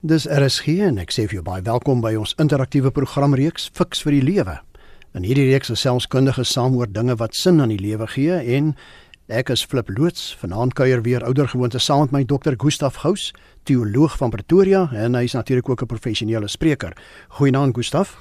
Dis 0.00 0.24
RSG 0.24 0.78
en 0.80 0.96
ek 0.96 1.10
sê 1.12 1.26
vir 1.28 1.36
jou 1.36 1.42
baie 1.44 1.60
welkom 1.60 1.98
by 2.00 2.14
ons 2.16 2.30
interaktiewe 2.40 2.88
programreeks 2.88 3.66
Fix 3.76 4.00
vir 4.00 4.14
die 4.16 4.22
Lewe. 4.24 4.54
In 5.12 5.26
hierdie 5.28 5.44
reeks 5.50 5.68
is 5.74 5.82
selfskundiges 5.84 6.48
saam 6.54 6.78
oor 6.78 6.88
dinge 6.88 7.18
wat 7.20 7.36
sin 7.36 7.60
aan 7.60 7.68
die 7.68 7.76
lewe 7.76 8.06
gee 8.08 8.38
en 8.56 8.70
ek 9.28 9.52
is 9.52 9.60
Flip 9.60 9.92
loods 9.92 10.30
vanaand 10.40 10.72
kuier 10.78 11.04
weer 11.04 11.20
oudergewoonte 11.28 11.82
saam 11.84 12.06
met 12.06 12.14
my 12.16 12.22
dokter 12.24 12.56
Gustaf 12.56 13.02
Gous, 13.02 13.34
teoloog 13.68 14.16
van 14.16 14.32
Pretoria 14.32 14.86
en 14.96 15.20
hy 15.20 15.26
is 15.28 15.36
natuurlik 15.36 15.68
ook 15.68 15.82
'n 15.82 15.92
professionele 15.92 16.48
spreker. 16.48 16.96
Goeienaand 17.36 17.76
Gustaf. 17.76 18.16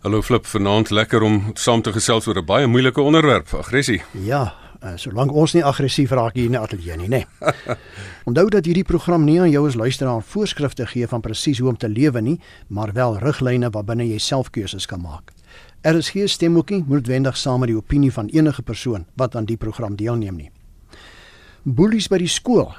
Hallo 0.00 0.22
Flip, 0.22 0.46
vanaand 0.46 0.90
lekker 0.90 1.22
om 1.22 1.52
saam 1.54 1.82
te 1.82 1.92
gesels 1.92 2.26
oor 2.26 2.40
'n 2.40 2.46
baie 2.46 2.66
moeilike 2.66 3.02
onderwerp, 3.02 3.52
aggressie. 3.52 4.00
Ja, 4.12 4.54
uh, 4.82 4.94
solank 4.96 5.32
ons 5.32 5.54
nie 5.56 5.64
aggressief 5.64 6.12
raak 6.14 6.36
hier 6.38 6.50
in 6.50 6.56
die 6.56 6.60
ateljee 6.60 6.96
nie, 7.00 7.08
nê. 7.08 7.22
Nee. 7.24 7.76
Onthou 8.28 8.48
dat 8.52 8.66
hierdie 8.68 8.86
program 8.86 9.24
nie 9.26 9.38
aan 9.40 9.50
jou 9.50 9.64
as 9.68 9.78
luisteraar 9.78 10.22
voorskrifte 10.22 10.86
gee 10.90 11.08
van 11.08 11.22
presies 11.24 11.60
hoe 11.62 11.70
om 11.72 11.78
te 11.78 11.88
lewe 11.88 12.22
nie, 12.22 12.38
maar 12.68 12.92
wel 12.96 13.18
riglyne 13.22 13.70
waarbinne 13.74 14.08
jy 14.08 14.18
self 14.18 14.50
keuses 14.50 14.86
kan 14.86 15.02
maak. 15.02 15.32
Er 15.82 15.98
is 15.98 16.12
geen 16.14 16.28
stemmoekie 16.28 16.84
moet 16.86 17.06
wendig 17.06 17.36
saam 17.36 17.64
met 17.64 17.72
die 17.72 17.76
opinie 17.76 18.12
van 18.12 18.30
enige 18.30 18.62
persoon 18.62 19.06
wat 19.18 19.36
aan 19.36 19.48
die 19.48 19.56
program 19.56 19.96
deelneem 19.96 20.36
nie. 20.38 20.50
Boelies 21.62 22.08
by 22.10 22.18
die 22.22 22.30
skool. 22.30 22.70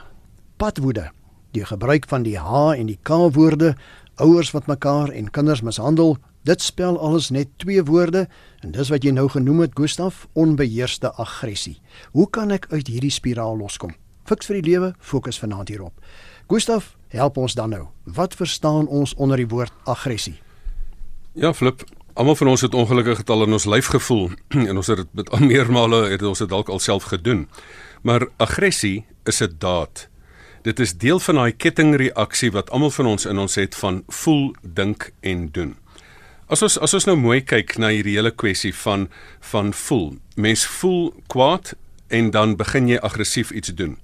Padwoede. 0.58 1.10
Die 1.54 1.66
gebruik 1.66 2.08
van 2.10 2.24
die 2.24 2.38
H 2.40 2.74
en 2.78 2.88
die 2.88 2.98
K 3.04 3.18
woorde, 3.36 3.76
ouers 4.16 4.52
wat 4.52 4.68
mekaar 4.68 5.12
en 5.12 5.30
kinders 5.32 5.62
mishandel, 5.62 6.18
dit 6.44 6.62
spel 6.62 7.00
alles 7.00 7.30
net 7.30 7.48
twee 7.58 7.84
woorde 7.84 8.28
en 8.62 8.72
dis 8.72 8.90
wat 8.90 9.04
jy 9.04 9.12
nou 9.12 9.28
genoem 9.32 9.60
het 9.66 9.76
Gustaf, 9.80 10.28
onbeheerste 10.34 11.12
aggressie. 11.20 11.80
Hoe 12.12 12.30
kan 12.30 12.52
ek 12.52 12.68
uit 12.72 12.88
hierdie 12.88 13.12
spiraal 13.12 13.58
loskom? 13.58 13.96
Fiks 14.28 14.48
vir 14.48 14.62
die 14.62 14.70
lewe, 14.72 14.94
fokus 15.00 15.40
vanaand 15.40 15.72
hierop. 15.74 15.94
Gustaf, 16.52 16.94
help 17.12 17.38
ons 17.38 17.56
dan 17.56 17.74
nou. 17.76 17.88
Wat 18.04 18.36
verstaan 18.36 18.88
ons 18.88 19.16
onder 19.16 19.40
die 19.40 19.48
woord 19.48 19.74
aggressie? 19.84 20.38
Ja, 21.34 21.54
Flip, 21.54 21.84
almal 22.14 22.36
van 22.36 22.54
ons 22.54 22.62
het 22.62 22.74
ongelukkig 22.74 23.24
dit 23.24 23.30
al 23.30 23.44
in 23.48 23.56
ons 23.58 23.66
lyf 23.66 23.92
gevoel 23.92 24.32
en 24.70 24.78
ons 24.78 24.88
het 24.88 25.02
dit 25.02 25.14
met 25.14 25.32
al 25.34 25.46
meermale 25.48 26.06
het 26.12 26.24
ons 26.24 26.44
dit 26.44 26.50
dalk 26.50 26.70
alself 26.70 27.10
gedoen. 27.12 27.48
Maar 28.04 28.28
aggressie 28.38 29.06
is 29.26 29.42
'n 29.42 29.56
daad. 29.58 30.08
Dit 30.64 30.80
is 30.80 30.98
deel 30.98 31.20
van 31.20 31.36
daai 31.36 31.52
kettingreaksie 31.52 32.52
wat 32.52 32.70
almal 32.72 32.92
van 32.92 33.06
ons 33.06 33.26
in 33.26 33.38
ons 33.38 33.56
het 33.56 33.76
van 33.76 34.04
voel, 34.08 34.56
dink 34.62 35.12
en 35.20 35.50
doen. 35.52 35.76
As 36.52 36.62
ons 36.66 36.76
as 36.84 36.94
ons 36.94 37.06
nou 37.08 37.16
mooi 37.16 37.40
kyk 37.40 37.78
na 37.80 37.88
hierdie 37.94 38.18
hele 38.18 38.34
kwessie 38.36 38.74
van 38.76 39.08
van 39.52 39.72
voel. 39.74 40.18
Mens 40.36 40.66
voel 40.68 41.14
kwaad 41.32 41.74
en 42.12 42.32
dan 42.36 42.58
begin 42.60 42.90
jy 42.92 43.00
aggressief 43.00 43.52
iets 43.52 43.72
doen. 43.80 43.96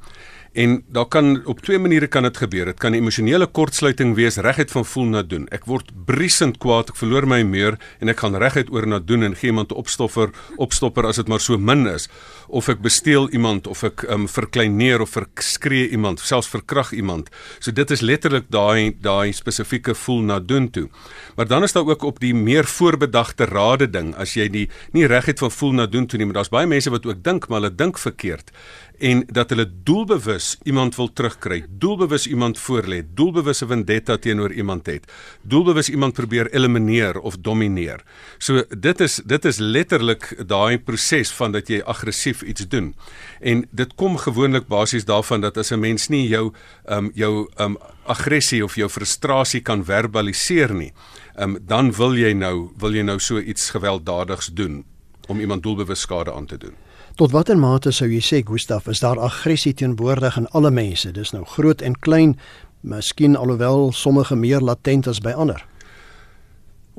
En 0.53 0.83
daar 0.87 1.05
kan 1.05 1.45
op 1.45 1.59
twee 1.59 1.79
maniere 1.79 2.07
kan 2.07 2.23
dit 2.23 2.37
gebeur. 2.37 2.65
Dit 2.65 2.77
kan 2.77 2.91
'n 2.91 2.95
emosionele 2.95 3.47
kortsluiting 3.47 4.15
wees 4.15 4.37
reguit 4.37 4.71
van 4.71 4.85
voel 4.85 5.05
na 5.05 5.21
doen. 5.21 5.47
Ek 5.47 5.65
word 5.65 5.91
briesend 6.05 6.57
kwaad, 6.57 6.89
ek 6.89 6.95
verloor 6.95 7.27
my 7.27 7.43
meer 7.43 7.77
en 7.99 8.09
ek 8.09 8.19
gaan 8.19 8.35
reguit 8.35 8.71
oor 8.71 8.87
na 8.87 8.99
doen 8.99 9.23
en 9.23 9.35
gee 9.35 9.49
iemand 9.49 9.71
'n 9.71 9.75
opstoffer, 9.75 10.29
opstopper 10.55 11.05
as 11.05 11.15
dit 11.15 11.27
maar 11.27 11.39
so 11.39 11.57
min 11.57 11.87
is. 11.87 12.09
Of 12.47 12.67
ek 12.67 12.81
besteel 12.81 13.29
iemand 13.29 13.67
of 13.67 13.83
ek 13.83 14.03
um, 14.09 14.27
verkleineer 14.27 15.01
of 15.01 15.09
verskree 15.09 15.89
iemand, 15.89 16.19
selfs 16.19 16.47
verkrag 16.47 16.91
iemand. 16.91 17.29
So 17.59 17.71
dit 17.71 17.91
is 17.91 18.01
letterlik 18.01 18.45
daai 18.49 18.95
daai 19.01 19.31
spesifieke 19.31 19.95
voel 19.95 20.21
na 20.21 20.39
doen 20.39 20.69
toe. 20.69 20.89
Maar 21.35 21.47
dan 21.47 21.63
is 21.63 21.71
daar 21.71 21.85
ook 21.85 22.03
op 22.03 22.19
die 22.19 22.33
meer 22.33 22.65
voorbedagte 22.65 23.45
rade 23.45 23.89
ding 23.89 24.15
as 24.15 24.33
jy 24.33 24.49
die 24.49 24.69
nie 24.91 25.05
reguit 25.05 25.39
van 25.39 25.51
voel 25.51 25.71
na 25.71 25.85
doen 25.85 26.07
toe 26.07 26.17
nie, 26.17 26.25
maar 26.25 26.35
daar's 26.35 26.49
baie 26.49 26.67
mense 26.67 26.89
wat 26.89 27.05
ook 27.05 27.23
dink 27.23 27.47
maar 27.47 27.61
hulle 27.61 27.75
dink 27.75 27.97
verkeerd 27.97 28.51
en 28.99 29.23
dat 29.31 29.49
hulle 29.49 29.65
doelbewus 29.83 30.57
iemand 30.67 30.95
wil 30.95 31.09
terugkry, 31.13 31.63
doelbewus 31.69 32.27
iemand 32.27 32.59
voorlê, 32.59 33.01
doelbewus 33.13 33.61
'n 33.63 33.67
vendetta 33.67 34.17
teenoor 34.17 34.51
iemand 34.51 34.85
het, 34.85 35.11
doelbewus 35.41 35.89
iemand 35.89 36.13
probeer 36.13 36.51
elimineer 36.53 37.19
of 37.19 37.37
domineer. 37.37 38.03
So 38.37 38.63
dit 38.79 38.99
is 38.99 39.21
dit 39.25 39.45
is 39.45 39.57
letterlik 39.57 40.43
daai 40.47 40.79
proses 40.79 41.31
van 41.31 41.51
dat 41.51 41.67
jy 41.67 41.81
aggressief 41.81 42.41
iets 42.41 42.67
doen. 42.67 42.95
En 43.39 43.67
dit 43.71 43.95
kom 43.95 44.17
gewoonlik 44.17 44.67
basies 44.67 45.05
daarvan 45.05 45.41
dat 45.41 45.57
as 45.57 45.71
'n 45.71 45.79
mens 45.79 46.07
nie 46.07 46.27
jou 46.27 46.53
um 46.89 47.11
jou 47.13 47.47
um 47.57 47.77
aggressie 48.05 48.63
of 48.63 48.75
jou 48.75 48.89
frustrasie 48.89 49.61
kan 49.61 49.85
verbaliseer 49.85 50.73
nie, 50.73 50.93
um 51.37 51.57
dan 51.61 51.91
wil 51.91 52.15
jy 52.15 52.33
nou 52.33 52.71
wil 52.77 52.93
jy 52.93 53.01
nou 53.01 53.19
so 53.19 53.39
iets 53.39 53.69
gewelddadigs 53.69 54.47
doen 54.53 54.85
om 55.27 55.39
iemand 55.39 55.63
doelbewus 55.63 56.01
skade 56.01 56.33
aan 56.33 56.45
te 56.45 56.57
doen. 56.57 56.88
Tot 57.19 57.33
watter 57.35 57.57
mate 57.59 57.91
sou 57.91 58.05
jy 58.07 58.21
sê 58.23 58.37
Gustaf 58.47 58.85
is 58.87 59.01
daar 59.03 59.19
aggressie 59.19 59.73
teenwoordig 59.75 60.37
in 60.39 60.45
alle 60.55 60.69
mense? 60.71 61.09
Dis 61.11 61.33
nou 61.35 61.41
groot 61.43 61.81
en 61.83 61.97
klein, 61.99 62.37
miskien 62.79 63.35
alhoewel 63.35 63.91
sommige 63.91 64.37
meer 64.39 64.63
latent 64.63 65.09
as 65.11 65.19
by 65.19 65.35
ander. 65.35 65.59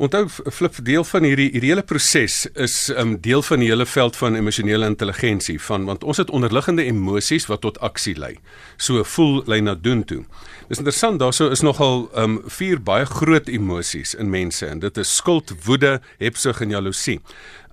Onthou 0.01 0.29
flip 0.29 0.77
deel 0.85 1.05
van 1.05 1.25
hierdie 1.29 1.51
hierdie 1.53 1.73
hele 1.75 1.83
proses 1.85 2.47
is 2.53 2.89
'n 2.89 3.01
um, 3.01 3.17
deel 3.21 3.43
van 3.43 3.59
die 3.61 3.69
hele 3.69 3.87
veld 3.87 4.17
van 4.17 4.37
emosionele 4.37 4.87
intelligensie 4.87 5.61
van 5.61 5.85
want 5.85 6.05
ons 6.05 6.17
het 6.17 6.31
onderliggende 6.31 6.85
emosies 6.85 7.47
wat 7.47 7.61
tot 7.61 7.81
aksie 7.81 8.19
lei. 8.19 8.39
So 8.77 9.05
voel 9.05 9.43
lei 9.47 9.61
na 9.61 9.75
doen 9.75 10.05
toe. 10.05 10.25
Dis 10.69 10.79
interessant 10.79 11.19
daarso 11.19 11.51
is 11.51 11.61
nogal 11.61 12.11
um 12.17 12.43
vier 12.47 12.83
baie 12.83 13.05
groot 13.05 13.49
emosies 13.49 14.15
in 14.15 14.31
mense 14.31 14.67
en 14.67 14.79
dit 14.79 14.97
is 14.97 15.17
skuld, 15.17 15.53
woede, 15.65 16.01
hebsug 16.19 16.61
en 16.61 16.71
jaloesie 16.71 17.21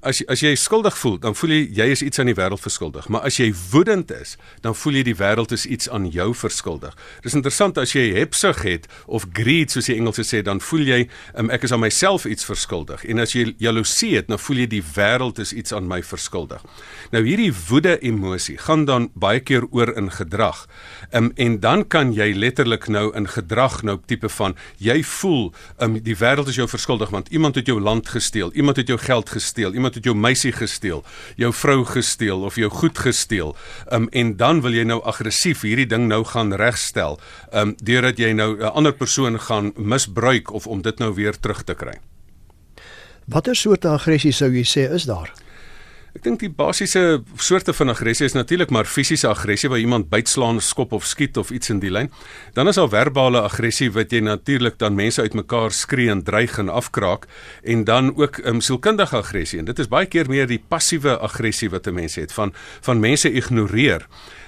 as 0.07 0.21
as 0.31 0.41
jy 0.43 0.53
skuldig 0.55 0.95
voel, 0.97 1.17
dan 1.21 1.35
voel 1.35 1.53
jy 1.55 1.61
jy 1.77 1.87
is 1.93 2.03
iets 2.05 2.21
aan 2.21 2.29
die 2.31 2.37
wêreld 2.37 2.63
verskuldig. 2.63 3.07
Maar 3.11 3.27
as 3.27 3.39
jy 3.41 3.49
woedend 3.71 4.11
is, 4.15 4.35
dan 4.65 4.75
voel 4.75 4.99
jy 4.99 5.03
die 5.09 5.17
wêreld 5.19 5.53
is 5.55 5.65
iets 5.65 5.89
aan 5.93 6.07
jou 6.13 6.29
verskuldig. 6.35 6.95
Dis 7.25 7.35
interessant 7.37 7.77
as 7.81 7.93
jy 7.95 8.05
hebsug 8.15 8.63
het 8.65 8.87
of 9.05 9.27
greed 9.37 9.73
soos 9.73 9.89
die 9.89 9.97
Engelse 9.97 10.25
sê, 10.27 10.41
dan 10.45 10.61
voel 10.63 10.85
jy 10.87 10.99
um, 11.35 11.51
ek 11.53 11.67
is 11.67 11.75
aan 11.75 11.83
myself 11.83 12.27
iets 12.29 12.47
verskuldig. 12.47 13.03
En 13.11 13.23
as 13.23 13.35
jy 13.35 13.51
jaloesie 13.63 14.13
het, 14.15 14.29
dan 14.31 14.41
voel 14.41 14.63
jy 14.63 14.69
die 14.77 14.83
wêreld 14.95 15.41
is 15.43 15.53
iets 15.53 15.75
aan 15.75 15.89
my 15.89 15.99
verskuldig. 16.05 16.63
Nou 17.11 17.23
hierdie 17.25 17.51
woede 17.67 17.97
emosie 18.05 18.57
gaan 18.61 18.85
dan 18.87 19.09
baie 19.15 19.41
keer 19.43 19.67
oor 19.71 19.91
in 19.97 20.11
gedrag. 20.13 20.65
Um, 21.11 21.31
en 21.35 21.59
dan 21.63 21.85
kan 21.87 22.13
jy 22.15 22.31
letterlik 22.35 22.87
nou 22.91 23.09
in 23.17 23.27
gedrag 23.27 23.81
nou 23.87 23.97
tipe 24.07 24.29
van 24.37 24.55
jy 24.83 25.01
voel 25.03 25.51
um, 25.83 25.99
die 26.03 26.15
wêreld 26.19 26.49
is 26.51 26.59
jou 26.59 26.67
verskuldig 26.69 27.11
want 27.13 27.29
iemand 27.33 27.55
het 27.59 27.67
jou 27.67 27.79
land 27.81 28.07
gesteel, 28.09 28.51
iemand 28.53 28.77
het 28.77 28.87
jou 28.91 28.97
geld 28.99 29.29
gesteel, 29.29 29.73
iemand 29.73 29.96
het 29.97 30.07
jou 30.07 30.15
meisie 30.15 30.51
gesteel, 30.55 31.03
jou 31.35 31.51
vrou 31.53 31.83
gesteel 31.85 32.45
of 32.47 32.55
jou 32.55 32.69
goed 32.69 32.97
gesteel. 32.97 33.55
Um 33.91 34.07
en 34.11 34.35
dan 34.37 34.61
wil 34.61 34.77
jy 34.77 34.85
nou 34.87 35.01
aggressief 35.03 35.65
hierdie 35.67 35.89
ding 35.89 36.07
nou 36.07 36.23
gaan 36.25 36.53
regstel. 36.53 37.19
Um 37.51 37.75
deurdat 37.83 38.19
jy 38.21 38.33
nou 38.33 38.57
'n 38.57 38.73
ander 38.73 38.93
persoon 38.93 39.39
gaan 39.39 39.73
misbruik 39.75 40.53
of 40.53 40.67
om 40.67 40.81
dit 40.81 40.99
nou 40.99 41.13
weer 41.13 41.39
terug 41.39 41.63
te 41.63 41.73
kry. 41.73 41.97
Watter 43.25 43.55
soorte 43.55 43.87
aggressie 43.87 44.31
sou 44.31 44.49
jy 44.51 44.63
sê 44.63 44.93
is 44.93 45.03
daar? 45.03 45.33
Ek 46.15 46.23
dink 46.23 46.39
die 46.39 46.49
basiese 46.49 47.19
soorte 47.35 47.73
van 47.75 47.91
aggressie 47.91 48.25
is 48.25 48.33
natuurlik 48.33 48.71
maar 48.71 48.87
fisiese 48.87 49.27
aggressie 49.27 49.69
waar 49.69 49.81
iemand 49.81 50.07
bytslaan, 50.09 50.61
skop 50.63 50.95
of 50.95 51.05
skiet 51.05 51.37
of 51.37 51.51
iets 51.51 51.69
in 51.69 51.81
die 51.83 51.91
lyn. 51.91 52.09
Dan 52.55 52.71
is 52.71 52.79
daar 52.79 52.89
verbale 52.89 53.41
aggressie 53.43 53.91
wat 53.91 54.15
jy 54.15 54.23
natuurlik 54.23 54.79
dan 54.79 54.95
mense 54.95 55.21
uitmekaar 55.21 55.75
skree 55.75 56.09
en 56.09 56.23
dreig 56.23 56.57
en 56.57 56.69
afkraak 56.69 57.27
en 57.63 57.83
dan 57.83 58.13
ook 58.15 58.39
um, 58.45 58.61
sielkundige 58.61 59.17
aggressie 59.19 59.59
en 59.59 59.67
dit 59.69 59.79
is 59.79 59.91
baie 59.91 60.07
keer 60.07 60.29
meer 60.31 60.47
die 60.47 60.61
passiewe 60.61 61.17
aggressie 61.17 61.69
wat 61.69 61.87
'n 61.87 61.93
mens 61.93 62.15
het 62.15 62.33
van 62.33 62.53
van 62.81 62.99
mense 62.99 63.31
ignoreer. 63.31 64.07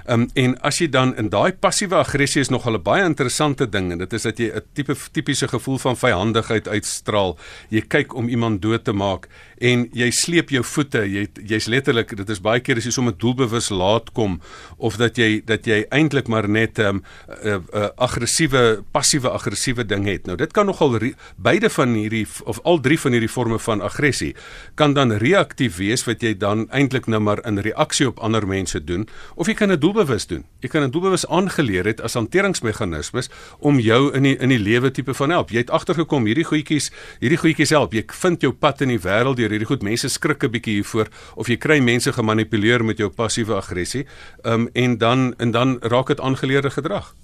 Um, 0.09 0.25
en 0.33 0.55
as 0.65 0.79
jy 0.81 0.87
dan 0.89 1.11
in 1.21 1.27
daai 1.29 1.53
passiewe 1.53 1.99
aggressie 1.99 2.41
is 2.41 2.49
nogal 2.49 2.73
'n 2.73 2.81
baie 2.81 3.03
interessante 3.05 3.69
ding 3.69 3.91
en 3.91 3.97
dit 3.97 4.13
is 4.13 4.23
dat 4.23 4.39
jy 4.39 4.49
'n 4.49 4.61
tipe 4.73 4.95
tipiese 5.11 5.47
gevoel 5.47 5.77
van 5.77 5.95
vyandigheid 5.95 6.67
uitstraal. 6.67 7.37
Jy 7.69 7.81
kyk 7.81 8.15
om 8.15 8.27
iemand 8.27 8.61
dood 8.61 8.83
te 8.83 8.91
maak 8.91 9.27
en 9.57 9.89
jy 9.93 10.11
sleep 10.11 10.49
jou 10.49 10.63
voete. 10.63 11.05
Jy 11.05 11.27
jy's 11.45 11.67
letterlik 11.67 12.15
dit 12.15 12.29
is 12.29 12.41
baie 12.41 12.59
keer 12.59 12.77
as 12.77 12.85
jy 12.85 12.91
sommer 12.91 13.13
doelbewus 13.17 13.69
laat 13.69 14.11
kom 14.11 14.41
of 14.77 14.97
dat 14.97 15.17
jy 15.17 15.41
dat 15.45 15.65
jy 15.65 15.85
eintlik 15.91 16.27
maar 16.27 16.49
net 16.49 16.79
'n 16.79 16.81
um, 16.81 17.03
'n 17.27 17.47
uh, 17.47 17.59
uh, 17.73 17.89
aggressiewe 17.97 18.83
passiewe 18.91 19.29
aggressiewe 19.29 19.85
ding 19.85 20.05
het. 20.05 20.25
Nou 20.25 20.37
dit 20.37 20.51
kan 20.51 20.65
nogal 20.65 20.99
beide 21.35 21.69
van 21.69 21.93
hierdie 21.93 22.27
of 22.45 22.59
al 22.63 22.79
drie 22.79 22.99
van 22.99 23.11
hierdie 23.11 23.29
forme 23.29 23.59
van 23.59 23.81
aggressie 23.81 24.35
kan 24.75 24.93
dan 24.93 25.11
reaktief 25.11 25.77
wees 25.77 26.03
wat 26.05 26.21
jy 26.21 26.37
dan 26.37 26.67
eintlik 26.71 27.07
nou 27.07 27.19
maar 27.19 27.45
in 27.45 27.59
reaksie 27.59 28.07
op 28.07 28.19
ander 28.19 28.47
mense 28.47 28.83
doen 28.83 29.07
of 29.35 29.47
jy 29.47 29.53
kan 29.53 29.71
'n 29.71 29.79
doelbewus 29.99 30.27
doen. 30.27 30.45
Jy 30.63 30.69
kan 30.71 30.83
dit 30.85 30.93
doelbewus 30.93 31.25
aangeleer 31.27 31.87
het 31.87 32.01
as 32.01 32.15
hanteringsmeganismes 32.15 33.29
om 33.59 33.79
jou 33.79 34.11
in 34.15 34.23
die 34.23 34.35
in 34.39 34.49
die 34.49 34.59
lewe 34.59 34.91
tipe 34.91 35.13
van 35.13 35.29
help. 35.29 35.51
Jy 35.51 35.65
het 35.65 35.71
agtergekom 35.71 36.25
hierdie 36.25 36.45
goedjies, 36.47 36.91
hierdie 37.19 37.39
goedjies 37.39 37.73
help. 37.75 37.93
Jy 37.93 38.05
vind 38.21 38.41
jou 38.41 38.53
pad 38.53 38.81
in 38.81 38.93
die 38.93 38.99
wêreld 38.99 39.37
deur 39.37 39.51
hierdie 39.51 39.67
goed. 39.67 39.83
Mense 39.83 40.09
skrik 40.09 40.43
'n 40.43 40.51
bietjie 40.51 40.79
hiervoor 40.79 41.09
of 41.35 41.47
jy 41.47 41.57
kry 41.57 41.79
mense 41.79 42.11
gemanipuleer 42.11 42.83
met 42.83 42.97
jou 42.97 43.09
passiewe 43.09 43.55
aggressie. 43.55 44.05
Ehm 44.43 44.53
um, 44.53 44.69
en 44.73 44.97
dan 44.97 45.33
en 45.37 45.51
dan 45.51 45.79
raak 45.81 46.07
dit 46.07 46.19
aangeleerde 46.19 46.69
gedrag. 46.69 47.15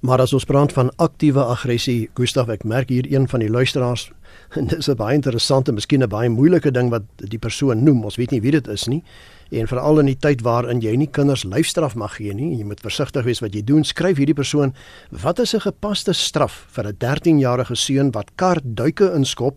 Maar 0.00 0.20
as 0.20 0.32
ons 0.32 0.44
praat 0.44 0.72
van 0.72 0.92
aktiewe 0.96 1.42
aggressie, 1.42 2.10
Gustaf, 2.14 2.48
ek 2.48 2.64
merk 2.64 2.88
hier 2.88 3.04
een 3.12 3.28
van 3.28 3.40
die 3.40 3.50
luisteraars 3.50 4.12
en 4.56 4.66
dis 4.66 4.88
'n 4.88 4.96
baie 4.96 5.14
interessante, 5.14 5.72
miskien 5.72 6.02
'n 6.02 6.08
baie 6.08 6.28
moeilike 6.28 6.70
ding 6.70 6.90
wat 6.90 7.02
die 7.16 7.38
persoon 7.38 7.82
noem. 7.82 8.04
Ons 8.04 8.16
weet 8.16 8.30
nie 8.30 8.40
wie 8.40 8.52
dit 8.52 8.68
is 8.68 8.86
nie 8.86 9.02
En 9.50 9.68
veral 9.68 9.98
in 10.02 10.10
die 10.10 10.18
tyd 10.20 10.42
waarin 10.44 10.82
jy 10.84 10.92
nie 11.00 11.08
kinders 11.08 11.44
lyfstraf 11.48 11.94
mag 11.96 12.18
gee 12.18 12.34
nie, 12.36 12.50
jy 12.58 12.66
moet 12.68 12.82
versigtig 12.84 13.24
wees 13.24 13.40
wat 13.40 13.54
jy 13.56 13.62
doen. 13.64 13.84
Skryf 13.84 14.20
hierdie 14.20 14.36
persoon: 14.36 14.74
"Wat 15.10 15.38
is 15.38 15.54
'n 15.54 15.60
gepaste 15.60 16.12
straf 16.12 16.66
vir 16.68 16.88
'n 16.88 16.96
13-jarige 16.98 17.76
seun 17.76 18.10
wat 18.12 18.30
kar 18.36 18.60
duike 18.62 19.12
inskop 19.14 19.56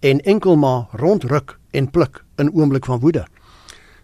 en 0.00 0.20
enkel 0.20 0.56
maar 0.56 0.86
rondruk 0.92 1.58
en 1.72 1.90
pluk 1.90 2.24
in 2.38 2.52
oomblik 2.54 2.86
van 2.86 3.00
woede?" 3.00 3.26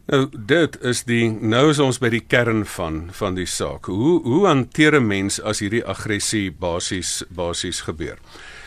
Nou 0.08 0.28
dit 0.32 0.78
is 0.80 1.02
die 1.04 1.30
nou 1.30 1.66
is 1.70 1.78
ons 1.78 1.98
by 1.98 2.08
die 2.08 2.24
kern 2.24 2.62
van 2.64 3.08
van 3.12 3.34
die 3.34 3.46
saak. 3.46 3.86
Hoe 3.86 4.22
hoe 4.22 4.46
hanteer 4.46 4.96
'n 4.96 5.06
mens 5.06 5.40
as 5.40 5.60
hierdie 5.60 5.84
aggressie 5.84 6.50
basies 6.50 7.24
basies 7.28 7.80
gebeur? 7.80 8.16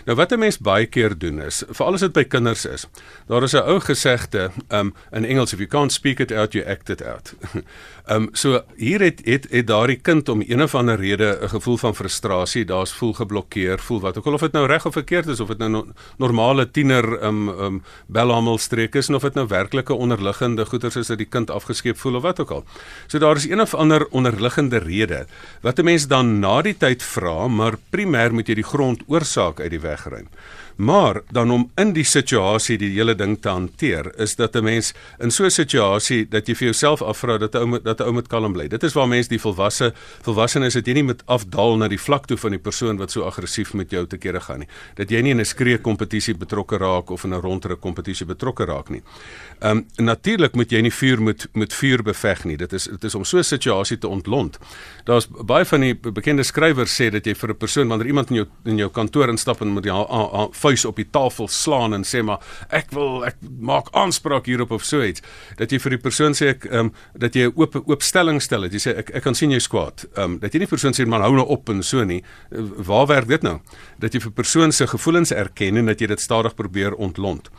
Nou 0.05 0.17
wat 0.17 0.31
'n 0.31 0.39
mens 0.39 0.57
baie 0.57 0.85
keer 0.85 1.17
doen 1.17 1.41
is, 1.41 1.63
veral 1.69 1.93
as 1.93 1.99
dit 1.99 2.13
by 2.13 2.23
kinders 2.23 2.65
is. 2.65 2.87
Daar 3.27 3.43
is 3.43 3.53
'n 3.53 3.67
ou 3.67 3.79
gesegde 3.79 4.51
um 4.69 4.93
in 5.11 5.25
Engels 5.25 5.53
if 5.53 5.59
you 5.59 5.69
can't 5.69 5.91
speak 5.91 6.19
it 6.19 6.31
out 6.31 6.53
you 6.53 6.65
act 6.65 6.89
it 6.89 7.03
out. 7.03 7.33
um 8.09 8.29
so 8.33 8.63
hier 8.75 9.01
het 9.01 9.21
het, 9.25 9.47
het 9.49 9.67
daardie 9.67 9.99
kind 10.01 10.29
om 10.29 10.43
een 10.47 10.61
of 10.61 10.75
ander 10.75 10.95
rede 10.95 11.37
'n 11.41 11.49
gevoel 11.49 11.77
van 11.77 11.95
frustrasie, 11.95 12.65
daar's 12.65 12.93
voel 12.93 13.13
geblokkeer, 13.13 13.79
voel 13.79 13.99
wat 13.99 14.17
ook 14.17 14.25
al 14.25 14.33
of 14.33 14.41
dit 14.41 14.51
nou 14.51 14.67
reg 14.67 14.85
of 14.85 14.93
verkeerd 14.93 15.27
is 15.27 15.39
of 15.39 15.47
dit 15.47 15.57
nou 15.57 15.69
no, 15.69 15.85
normale 16.17 16.71
tiener 16.71 17.23
um 17.23 17.49
um 17.49 17.83
belhamel 18.07 18.57
streek 18.57 18.95
is 18.95 19.09
of 19.09 19.21
dit 19.21 19.33
nou 19.33 19.47
werklike 19.47 19.93
onderliggende 19.93 20.65
goeters 20.65 20.95
is 20.95 21.07
dat 21.07 21.17
die 21.17 21.29
kind 21.29 21.51
afgeskeep 21.51 21.97
voel 21.97 22.15
of 22.15 22.21
wat 22.21 22.39
ook 22.39 22.51
al. 22.51 22.63
So 23.07 23.19
daar 23.19 23.35
is 23.35 23.49
een 23.49 23.61
of 23.61 23.73
ander 23.73 24.07
onderliggende 24.09 24.77
rede 24.77 25.25
wat 25.61 25.79
'n 25.79 25.83
mens 25.83 26.07
dan 26.07 26.39
na 26.39 26.61
die 26.61 26.77
tyd 26.77 27.03
vra, 27.03 27.47
maar 27.47 27.77
primêr 27.89 28.33
moet 28.33 28.47
jy 28.47 28.55
die 28.55 28.63
grondoorsaak 28.63 29.59
uit 29.59 29.69
die 29.69 29.79
wegruim. 29.79 30.27
Maar 30.81 31.21
dan 31.29 31.51
om 31.51 31.71
in 31.75 31.93
die 31.93 32.05
situasie 32.07 32.77
die 32.77 32.89
hele 32.95 33.15
ding 33.15 33.35
te 33.41 33.49
hanteer, 33.49 34.11
is 34.17 34.35
dat 34.35 34.55
'n 34.55 34.63
mens 34.63 34.93
in 35.19 35.31
so 35.31 35.43
'n 35.45 35.51
situasie 35.51 36.27
dat 36.29 36.47
jy 36.47 36.55
vir 36.55 36.65
jouself 36.65 37.01
afvra 37.01 37.37
dat 37.37 37.53
'n 37.53 37.57
ou 37.57 37.79
dat 37.91 37.99
'n 37.99 38.09
ou 38.09 38.13
moet 38.13 38.27
kalm 38.27 38.53
bly. 38.53 38.67
Dit 38.67 38.83
is 38.83 38.93
waar 38.93 39.07
mense 39.07 39.29
die 39.29 39.39
volwasse 39.39 39.93
volwassenes 40.21 40.73
dat 40.73 40.87
jy 40.87 40.93
nie 40.93 41.03
met 41.03 41.23
afdaal 41.25 41.77
na 41.77 41.87
die 41.87 41.99
vlak 41.99 42.25
toe 42.25 42.37
van 42.37 42.51
die 42.51 42.59
persoon 42.59 42.97
wat 42.97 43.11
so 43.11 43.23
aggressief 43.23 43.73
met 43.73 43.91
jou 43.91 44.07
te 44.07 44.17
kere 44.17 44.39
gaan 44.39 44.59
nie. 44.59 44.67
Dat 44.95 45.09
jy 45.09 45.21
nie 45.21 45.31
in 45.31 45.39
'n 45.39 45.45
skree 45.45 45.77
kompetisie 45.77 46.35
betrokke 46.35 46.77
raak 46.77 47.09
of 47.09 47.23
in 47.23 47.33
'n 47.33 47.41
rondre 47.41 47.75
kompetisie 47.75 48.25
betrokke 48.25 48.65
raak 48.65 48.89
nie. 48.89 49.01
Ehm 49.59 49.77
um, 49.77 50.05
natuurlik 50.05 50.55
moet 50.55 50.71
jy 50.71 50.81
nie 50.81 50.93
vuur 50.93 51.21
met 51.21 51.47
met 51.53 51.73
vuur 51.73 52.03
beveg 52.03 52.43
nie. 52.45 52.57
Dit 52.57 52.73
is 52.73 52.83
dit 52.83 53.03
is 53.03 53.15
om 53.15 53.23
so 53.23 53.37
'n 53.37 53.43
situasie 53.43 53.97
te 53.97 54.07
ontlont. 54.07 54.57
Daar's 55.03 55.27
baie 55.27 55.65
van 55.65 55.81
die 55.81 55.95
bekende 55.95 56.43
skrywers 56.43 57.01
sê 57.01 57.09
dat 57.11 57.25
jy 57.25 57.35
vir 57.35 57.49
'n 57.49 57.57
persoon 57.57 57.87
wanneer 57.87 58.07
iemand 58.07 58.29
in 58.29 58.35
jou 58.35 58.47
in 58.65 58.77
jou 58.77 58.89
kantoor 58.89 59.29
instap 59.29 59.61
en 59.61 59.73
met 59.73 59.83
die 59.83 59.91
vuis 60.51 60.85
op 60.85 60.95
die 60.95 61.07
tafel 61.11 61.47
slaan 61.47 61.93
en 61.93 62.03
sê 62.03 62.23
maar 62.23 62.39
ek 62.69 62.91
wil 62.91 63.25
ek 63.25 63.35
maak 63.59 63.87
aanspraak 63.91 64.45
hierop 64.45 64.71
of 64.71 64.83
so 64.83 65.03
iets 65.03 65.21
dat 65.57 65.71
jy 65.71 65.79
vir 65.79 65.95
die 65.95 66.01
persoon 66.01 66.33
sê 66.33 66.53
ek 66.55 66.65
ehm 66.65 66.79
um, 66.79 66.93
dat 67.17 67.35
jy 67.35 67.47
'n 67.47 67.53
oop 67.55 67.80
oopstelling 67.87 68.41
stel 68.41 68.67
dat 68.67 68.73
jy 68.75 68.81
sê 68.83 68.95
ek 69.01 69.11
ek 69.19 69.23
kan 69.25 69.37
sien 69.37 69.51
jy 69.51 69.59
skwaad 69.63 70.05
ehm 70.13 70.23
um, 70.23 70.39
dat 70.41 70.53
jy 70.53 70.63
nie 70.63 70.69
vir 70.69 70.77
persoon 70.77 70.97
sê 70.97 71.05
man 71.05 71.25
hou 71.25 71.33
nou 71.35 71.47
op 71.47 71.69
en 71.69 71.83
so 71.83 72.03
nie. 72.03 72.21
Waar 72.51 73.07
werk 73.07 73.27
dit 73.27 73.43
nou? 73.43 73.59
Dat 73.99 74.13
jy 74.13 74.21
vir 74.23 74.31
persoon 74.31 74.71
se 74.71 74.87
gevoelens 74.87 75.31
erken 75.31 75.77
en 75.77 75.91
dat 75.91 76.01
jy 76.01 76.07
dit 76.07 76.21
stadig 76.21 76.55
probeer 76.55 76.93
ontlont 76.93 77.49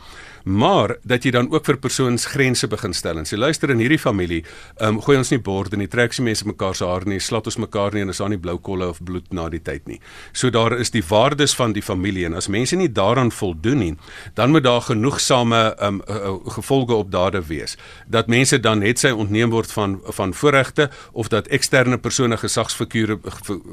maar 0.43 0.97
dat 1.03 1.23
jy 1.23 1.31
dan 1.31 1.49
ook 1.51 1.65
vir 1.65 1.77
persoons 1.79 2.25
grense 2.25 2.67
begin 2.67 2.93
stel 2.93 3.17
en 3.17 3.27
sê 3.27 3.37
luister 3.37 3.71
in 3.71 3.79
hierdie 3.79 3.99
familie, 3.99 4.41
ehm 4.77 4.97
um, 4.97 5.01
gooi 5.01 5.17
ons 5.17 5.31
nie 5.31 5.39
borde 5.39 5.77
nie, 5.77 5.87
trek 5.87 6.13
se 6.13 6.23
mense 6.23 6.45
mekaar 6.47 6.75
se 6.75 6.85
hare 6.85 7.09
nie, 7.09 7.19
slat 7.19 7.47
ons 7.47 7.57
mekaar 7.57 7.93
nie 7.93 8.03
en 8.03 8.11
is 8.11 8.19
daar 8.21 8.29
nie 8.29 8.39
blou 8.39 8.57
kolle 8.59 8.87
of 8.91 8.99
bloed 9.03 9.31
na 9.33 9.47
die 9.49 9.61
tyd 9.63 9.87
nie. 9.87 9.99
So 10.33 10.49
daar 10.49 10.75
is 10.79 10.91
die 10.91 11.03
waardes 11.07 11.55
van 11.55 11.73
die 11.73 11.81
familie 11.81 12.25
en 12.25 12.35
as 12.35 12.47
mense 12.47 12.75
nie 12.75 12.89
daaraan 12.91 13.31
voldoen 13.31 13.79
nie, 13.79 13.93
dan 14.35 14.51
moet 14.51 14.63
daar 14.63 14.81
genoegsame 14.81 15.63
ehm 15.73 16.01
um, 16.01 16.01
uh, 16.09 16.53
gevolge 16.57 16.93
op 16.93 17.11
dade 17.11 17.41
wees. 17.47 17.77
Dat 18.07 18.27
mense 18.27 18.59
dan 18.59 18.79
net 18.79 18.99
sy 18.99 19.11
ontneem 19.11 19.49
word 19.49 19.71
van 19.71 19.99
van 20.03 20.33
voorregte 20.33 20.89
of 21.11 21.27
dat 21.27 21.47
eksterne 21.47 21.97
persone 21.97 22.37
gesagsfigure 22.37 23.19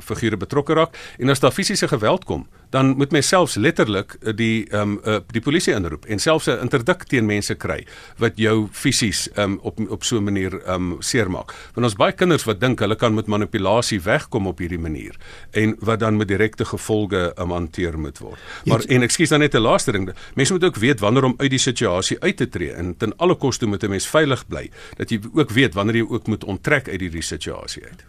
figure 0.00 0.37
betrokke 0.37 0.75
raak 0.75 0.96
en 1.19 1.31
as 1.31 1.40
daar 1.40 1.52
fisiese 1.52 1.88
geweld 1.88 2.25
kom, 2.25 2.46
dan 2.70 2.96
moet 2.96 3.11
mens 3.11 3.28
selfs 3.28 3.55
letterlik 3.55 4.17
die 4.37 4.67
ehm 4.70 4.81
um, 4.81 5.00
uh, 5.05 5.19
die 5.31 5.43
polisie 5.43 5.75
inroep 5.75 6.05
en 6.06 6.19
selfs 6.19 6.46
'n 6.46 6.61
interdik 6.62 7.05
teen 7.05 7.26
mense 7.26 7.55
kry 7.55 7.87
wat 8.19 8.32
jou 8.37 8.69
fisies 8.72 9.28
um, 9.37 9.58
op 9.62 9.81
op 9.88 10.05
so 10.05 10.17
'n 10.17 10.25
manier 10.25 10.61
um 10.69 10.96
seermaak. 10.99 11.55
Want 11.75 11.87
ons 11.87 11.94
baie 11.94 12.12
kinders 12.12 12.44
wat 12.44 12.61
dink 12.61 12.81
hulle 12.81 12.96
kan 12.96 13.14
met 13.14 13.26
manipulasie 13.26 14.00
wegkom 14.00 14.46
op 14.46 14.58
hierdie 14.58 14.78
manier 14.78 15.17
en 15.50 15.76
wat 15.81 16.00
dan 16.00 16.17
met 16.17 16.28
direkte 16.28 16.64
gevolge 16.64 17.32
um, 17.38 17.50
hanteer 17.50 17.99
moet 17.99 18.19
word. 18.19 18.38
Maar 18.64 18.84
en 18.88 19.02
ekskuus 19.02 19.28
dan 19.28 19.40
net 19.40 19.55
'n 19.55 19.58
laaste 19.61 19.93
ding. 19.93 20.11
Mense 20.34 20.52
moet 20.52 20.64
ook 20.64 20.76
weet 20.76 21.00
wanneer 21.00 21.25
om 21.25 21.34
uit 21.37 21.50
die 21.50 21.58
situasie 21.58 22.20
uit 22.20 22.37
te 22.37 22.49
tree 22.49 22.73
en 22.73 22.96
ten 22.96 23.16
alle 23.16 23.34
koste 23.34 23.66
moet 23.66 23.82
'n 23.82 23.90
mens 23.90 24.06
veilig 24.06 24.46
bly 24.49 24.70
dat 24.96 25.11
jy 25.11 25.20
ook 25.34 25.50
weet 25.50 25.75
wanneer 25.75 25.96
jy 25.96 26.06
ook 26.08 26.26
moet 26.26 26.44
onttrek 26.44 26.88
uit 26.88 27.00
hierdie 27.00 27.23
situasie 27.23 27.82
uit. 27.84 28.05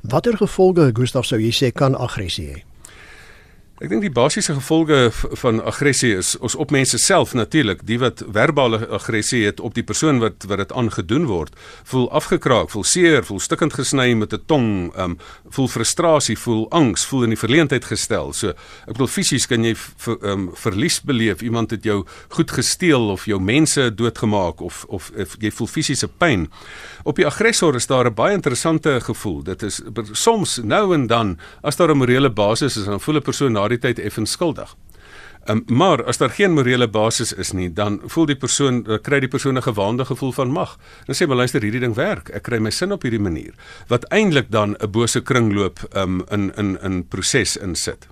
Watter 0.00 0.36
gevolge 0.36 0.90
Gustaf 0.92 1.26
sou 1.26 1.40
jy 1.40 1.52
sê 1.52 1.72
kan 1.72 1.94
aggressie 1.94 2.46
hê? 2.46 2.69
Ek 3.80 3.88
dink 3.88 4.02
die 4.04 4.12
basiese 4.12 4.52
gevolge 4.52 5.06
van 5.40 5.56
aggressie 5.64 6.10
is 6.12 6.34
ons 6.44 6.52
op 6.60 6.68
mense 6.74 6.98
self 7.00 7.30
natuurlik, 7.32 7.86
die 7.88 7.96
wat 7.96 8.20
verbale 8.28 8.82
aggressie 8.92 9.46
het 9.46 9.60
op 9.64 9.72
die 9.72 9.84
persoon 9.88 10.18
wat 10.20 10.44
wat 10.50 10.60
dit 10.60 10.74
aangedoen 10.76 11.24
word, 11.30 11.54
voel 11.88 12.04
afgekraak, 12.12 12.68
voel 12.74 12.84
seer, 12.84 13.24
voel 13.24 13.40
stikkend 13.40 13.72
gesny 13.78 14.12
met 14.12 14.34
'n 14.36 14.42
tong, 14.52 14.92
um, 15.00 15.16
voel 15.48 15.68
frustrasie, 15.68 16.36
voel 16.36 16.66
angs, 16.70 17.06
voel 17.08 17.22
in 17.22 17.32
die 17.32 17.40
verleentheid 17.40 17.84
gestel. 17.84 18.34
So 18.34 18.48
ek 18.48 18.92
bedoel 18.92 19.06
fisies 19.06 19.46
kan 19.46 19.64
jy 19.64 19.74
ver, 19.74 20.18
um, 20.28 20.50
verlies 20.54 21.00
beleef, 21.00 21.40
iemand 21.40 21.70
het 21.70 21.84
jou 21.84 22.04
goed 22.28 22.50
gesteel 22.50 23.08
of 23.10 23.24
jou 23.24 23.40
mense 23.40 23.94
doodgemaak 23.94 24.60
of 24.60 24.84
of, 24.88 25.10
of 25.16 25.36
jy 25.40 25.50
voel 25.50 25.66
fisiese 25.66 26.08
pyn. 26.08 26.50
Op 27.04 27.16
die 27.16 27.26
aggressor 27.26 27.74
is 27.74 27.86
daar 27.86 28.04
'n 28.04 28.14
baie 28.14 28.34
interessante 28.34 29.00
gevoel. 29.00 29.42
Dit 29.42 29.62
is 29.62 29.80
soms 30.12 30.60
nou 30.62 30.94
en 30.94 31.06
dan 31.06 31.38
as 31.62 31.76
daar 31.76 31.90
'n 31.90 31.96
morele 31.96 32.30
basis 32.30 32.76
is, 32.76 32.84
dan 32.84 33.00
voel 33.00 33.16
'n 33.16 33.22
persoon 33.22 33.52
na 33.52 33.69
daardie 33.70 33.94
tyd 33.94 34.06
effens 34.06 34.34
skuldig. 34.34 34.76
Um, 35.48 35.62
maar 35.66 36.04
as 36.04 36.18
daar 36.20 36.30
geen 36.30 36.52
morele 36.52 36.88
basis 36.88 37.32
is 37.32 37.52
nie, 37.52 37.70
dan 37.72 38.00
voel 38.04 38.26
die 38.26 38.36
persoon 38.36 38.82
eh, 38.86 38.98
kry 39.00 39.20
die 39.20 39.28
persoon 39.28 39.56
'n 39.56 39.62
gewaande 39.62 40.04
gevoel 40.04 40.32
van 40.32 40.50
mag. 40.50 40.76
Dan 41.06 41.16
sê 41.16 41.26
maar 41.26 41.36
luister, 41.36 41.62
hierdie 41.62 41.80
ding 41.80 41.94
werk. 41.94 42.28
Ek 42.28 42.42
kry 42.42 42.58
my 42.58 42.70
sin 42.70 42.92
op 42.92 43.02
hierdie 43.02 43.20
manier 43.20 43.54
wat 43.88 44.04
eintlik 44.12 44.50
dan 44.50 44.76
'n 44.78 44.90
bose 44.90 45.20
kringloop 45.20 45.78
um, 45.96 46.22
in 46.30 46.52
in 46.56 46.78
in 46.82 47.08
proses 47.08 47.56
insit. 47.56 48.06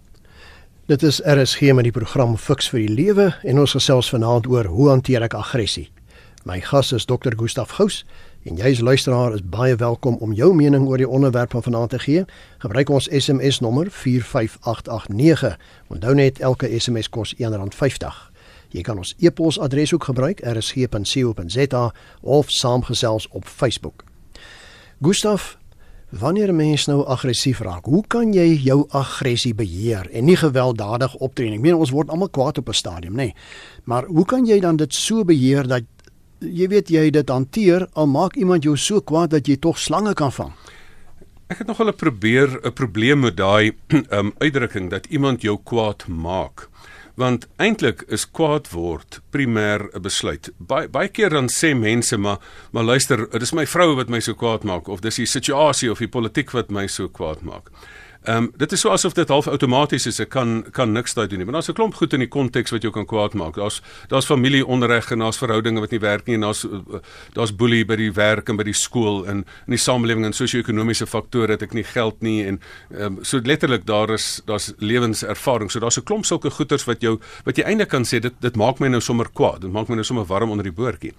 Dit 0.87 1.03
is 1.03 1.21
RSG 1.21 1.61
met 1.75 1.85
die 1.85 1.93
program 1.93 2.37
Fix 2.37 2.69
vir 2.69 2.79
die 2.79 2.95
Lewe 2.95 3.35
en 3.45 3.59
ons 3.59 3.73
gesels 3.73 4.09
vanaand 4.09 4.47
oor 4.47 4.65
hoe 4.65 4.89
hanteer 4.89 5.23
ek 5.23 5.35
aggressie. 5.35 5.91
My 6.45 6.61
gas 6.61 6.93
is 6.93 7.05
Dr. 7.05 7.37
Gustaf 7.37 7.71
Gous 7.71 8.05
En 8.47 8.57
jy 8.57 8.71
as 8.71 8.81
luisteraar 8.81 9.35
is 9.35 9.43
baie 9.43 9.75
welkom 9.77 10.17
om 10.23 10.33
jou 10.33 10.53
mening 10.55 10.87
oor 10.87 11.01
die 11.01 11.09
onderwerp 11.09 11.51
van 11.51 11.63
vanaand 11.63 11.91
te 11.91 11.99
gee. 11.99 12.25
Gebruik 12.59 12.89
ons 12.89 13.09
SMS 13.11 13.59
nommer 13.61 13.91
45889. 13.91 15.59
Onthou 15.89 16.15
net 16.15 16.39
elke 16.39 16.71
SMS 16.79 17.09
kos 17.11 17.35
R1.50. 17.35 18.21
Jy 18.71 18.85
kan 18.87 19.01
ons 19.01 19.15
e-posadres 19.19 19.95
ook 19.95 20.05
gebruik 20.05 20.41
rsg.co.za 20.47 21.85
of 22.21 22.51
saamgesels 22.51 23.29
op 23.29 23.47
Facebook. 23.49 24.05
Gustaf, 25.03 25.59
wanneer 26.09 26.49
'n 26.49 26.57
mens 26.57 26.87
nou 26.87 27.05
aggressief 27.07 27.59
raak, 27.59 27.85
hoe 27.85 28.05
kan 28.07 28.33
jy 28.33 28.55
jou 28.55 28.87
aggressie 28.89 29.55
beheer 29.55 30.11
en 30.11 30.25
nie 30.25 30.37
gewelddadig 30.37 31.15
optree 31.15 31.49
nie? 31.49 31.57
Ek 31.57 31.63
meen 31.63 31.75
ons 31.75 31.91
word 31.91 32.09
almal 32.09 32.29
kwaad 32.29 32.59
op 32.59 32.69
'n 32.69 32.73
stadium, 32.73 33.13
nê? 33.13 33.17
Nee. 33.17 33.35
Maar 33.85 34.05
hoe 34.05 34.25
kan 34.25 34.47
jy 34.47 34.61
dan 34.61 34.77
dit 34.77 34.95
so 34.95 35.25
beheer 35.25 35.67
dat 35.67 35.83
jy 36.41 36.69
weet 36.69 36.91
jy 36.91 37.11
dit 37.11 37.29
hanteer 37.29 37.87
al 37.93 38.07
maak 38.07 38.37
iemand 38.37 38.65
jou 38.65 38.77
so 38.77 39.01
kwaad 39.01 39.31
dat 39.31 39.49
jy 39.49 39.57
tog 39.57 39.79
slange 39.79 40.15
kan 40.15 40.33
vang. 40.33 40.53
Ek 41.49 41.59
het 41.59 41.67
nog 41.67 41.81
'n 41.81 41.93
probeer 41.93 42.61
'n 42.63 42.73
probleem 42.73 43.21
met 43.21 43.37
daai 43.37 43.73
um, 44.11 44.33
uitdrukking 44.45 44.91
dat 44.91 45.07
iemand 45.07 45.43
jou 45.43 45.59
kwaad 45.65 46.07
maak. 46.09 46.69
Want 47.17 47.49
eintlik 47.57 48.05
is 48.09 48.31
kwaad 48.31 48.71
word 48.71 49.21
primêr 49.31 49.89
'n 49.95 50.03
besluit. 50.03 50.53
Baie 50.59 50.89
baie 50.89 51.09
keer 51.09 51.31
dan 51.31 51.49
sê 51.49 51.75
mense 51.75 52.17
maar 52.17 52.39
maar 52.73 52.85
luister, 52.85 53.31
dit 53.31 53.43
is 53.43 53.53
my 53.53 53.67
vrou 53.67 53.97
wat 53.97 54.09
my 54.09 54.21
so 54.21 54.35
kwaad 54.35 54.65
maak 54.65 54.89
of 54.89 55.01
dis 55.01 55.17
die 55.17 55.27
situasie 55.27 55.91
of 55.91 55.99
die 55.99 56.09
politiek 56.09 56.51
wat 56.51 56.71
my 56.71 56.87
so 56.87 57.09
kwaad 57.09 57.43
maak. 57.43 57.71
Ehm 58.23 58.37
um, 58.37 58.53
dit 58.57 58.73
is 58.73 58.81
so 58.81 58.91
asof 58.91 59.13
dit 59.13 59.29
half 59.29 59.47
outomaties 59.47 60.07
is. 60.07 60.19
Ek 60.19 60.29
kan 60.29 60.65
kan 60.75 60.93
niks 60.93 61.15
daai 61.15 61.29
doen 61.31 61.39
nie. 61.39 61.45
Maar 61.47 61.61
daar's 61.61 61.69
'n 61.69 61.73
klomp 61.75 61.95
goed 61.95 62.13
in 62.13 62.19
die 62.19 62.29
konteks 62.29 62.71
wat 62.71 62.83
jou 62.83 62.93
kan 62.93 63.07
kwaad 63.07 63.35
maak. 63.35 63.55
Daar's 63.55 63.81
daar's 64.09 64.27
familieonreg 64.27 65.11
en 65.11 65.19
daar's 65.19 65.39
verhoudinge 65.39 65.81
wat 65.81 65.91
nie 65.91 66.01
werk 66.01 66.27
nie 66.27 66.35
en 66.35 66.41
daar's 66.41 66.67
daar's 67.33 67.57
boelie 67.57 67.85
by 67.85 67.97
die 67.97 68.13
werk 68.13 68.49
en 68.49 68.57
by 68.57 68.65
die 68.65 68.75
skool 68.75 69.27
en 69.27 69.37
in 69.37 69.71
die 69.71 69.79
samelewing 69.79 70.25
en 70.25 70.33
sosio-ekonomiese 70.33 71.07
faktore 71.07 71.47
dat 71.47 71.63
ek 71.63 71.73
nie 71.73 71.85
geld 71.85 72.21
nie 72.21 72.45
en 72.47 72.61
ehm 72.91 73.03
um, 73.03 73.25
so 73.25 73.41
letterlik 73.45 73.87
daar 73.87 74.11
is 74.11 74.43
daar's 74.47 74.73
lewenservaring. 74.79 75.71
So 75.71 75.81
daar's 75.81 75.99
'n 75.99 76.05
klomp 76.05 76.25
sulke 76.25 76.51
goeters 76.51 76.85
wat 76.85 77.01
jou 77.01 77.21
wat 77.45 77.57
jy 77.57 77.65
eintlik 77.65 77.89
kan 77.89 78.05
sê 78.05 78.19
dit 78.21 78.35
dit 78.41 78.57
maak 78.57 78.81
my 78.81 78.89
nou 78.89 79.01
sommer 79.01 79.29
kwaad. 79.33 79.61
Dit 79.61 79.73
maak 79.73 79.89
my 79.89 79.95
nou 79.95 80.05
sommer 80.05 80.25
warm 80.25 80.51
onder 80.51 80.65
die 80.65 80.73
boortjie. 80.73 81.13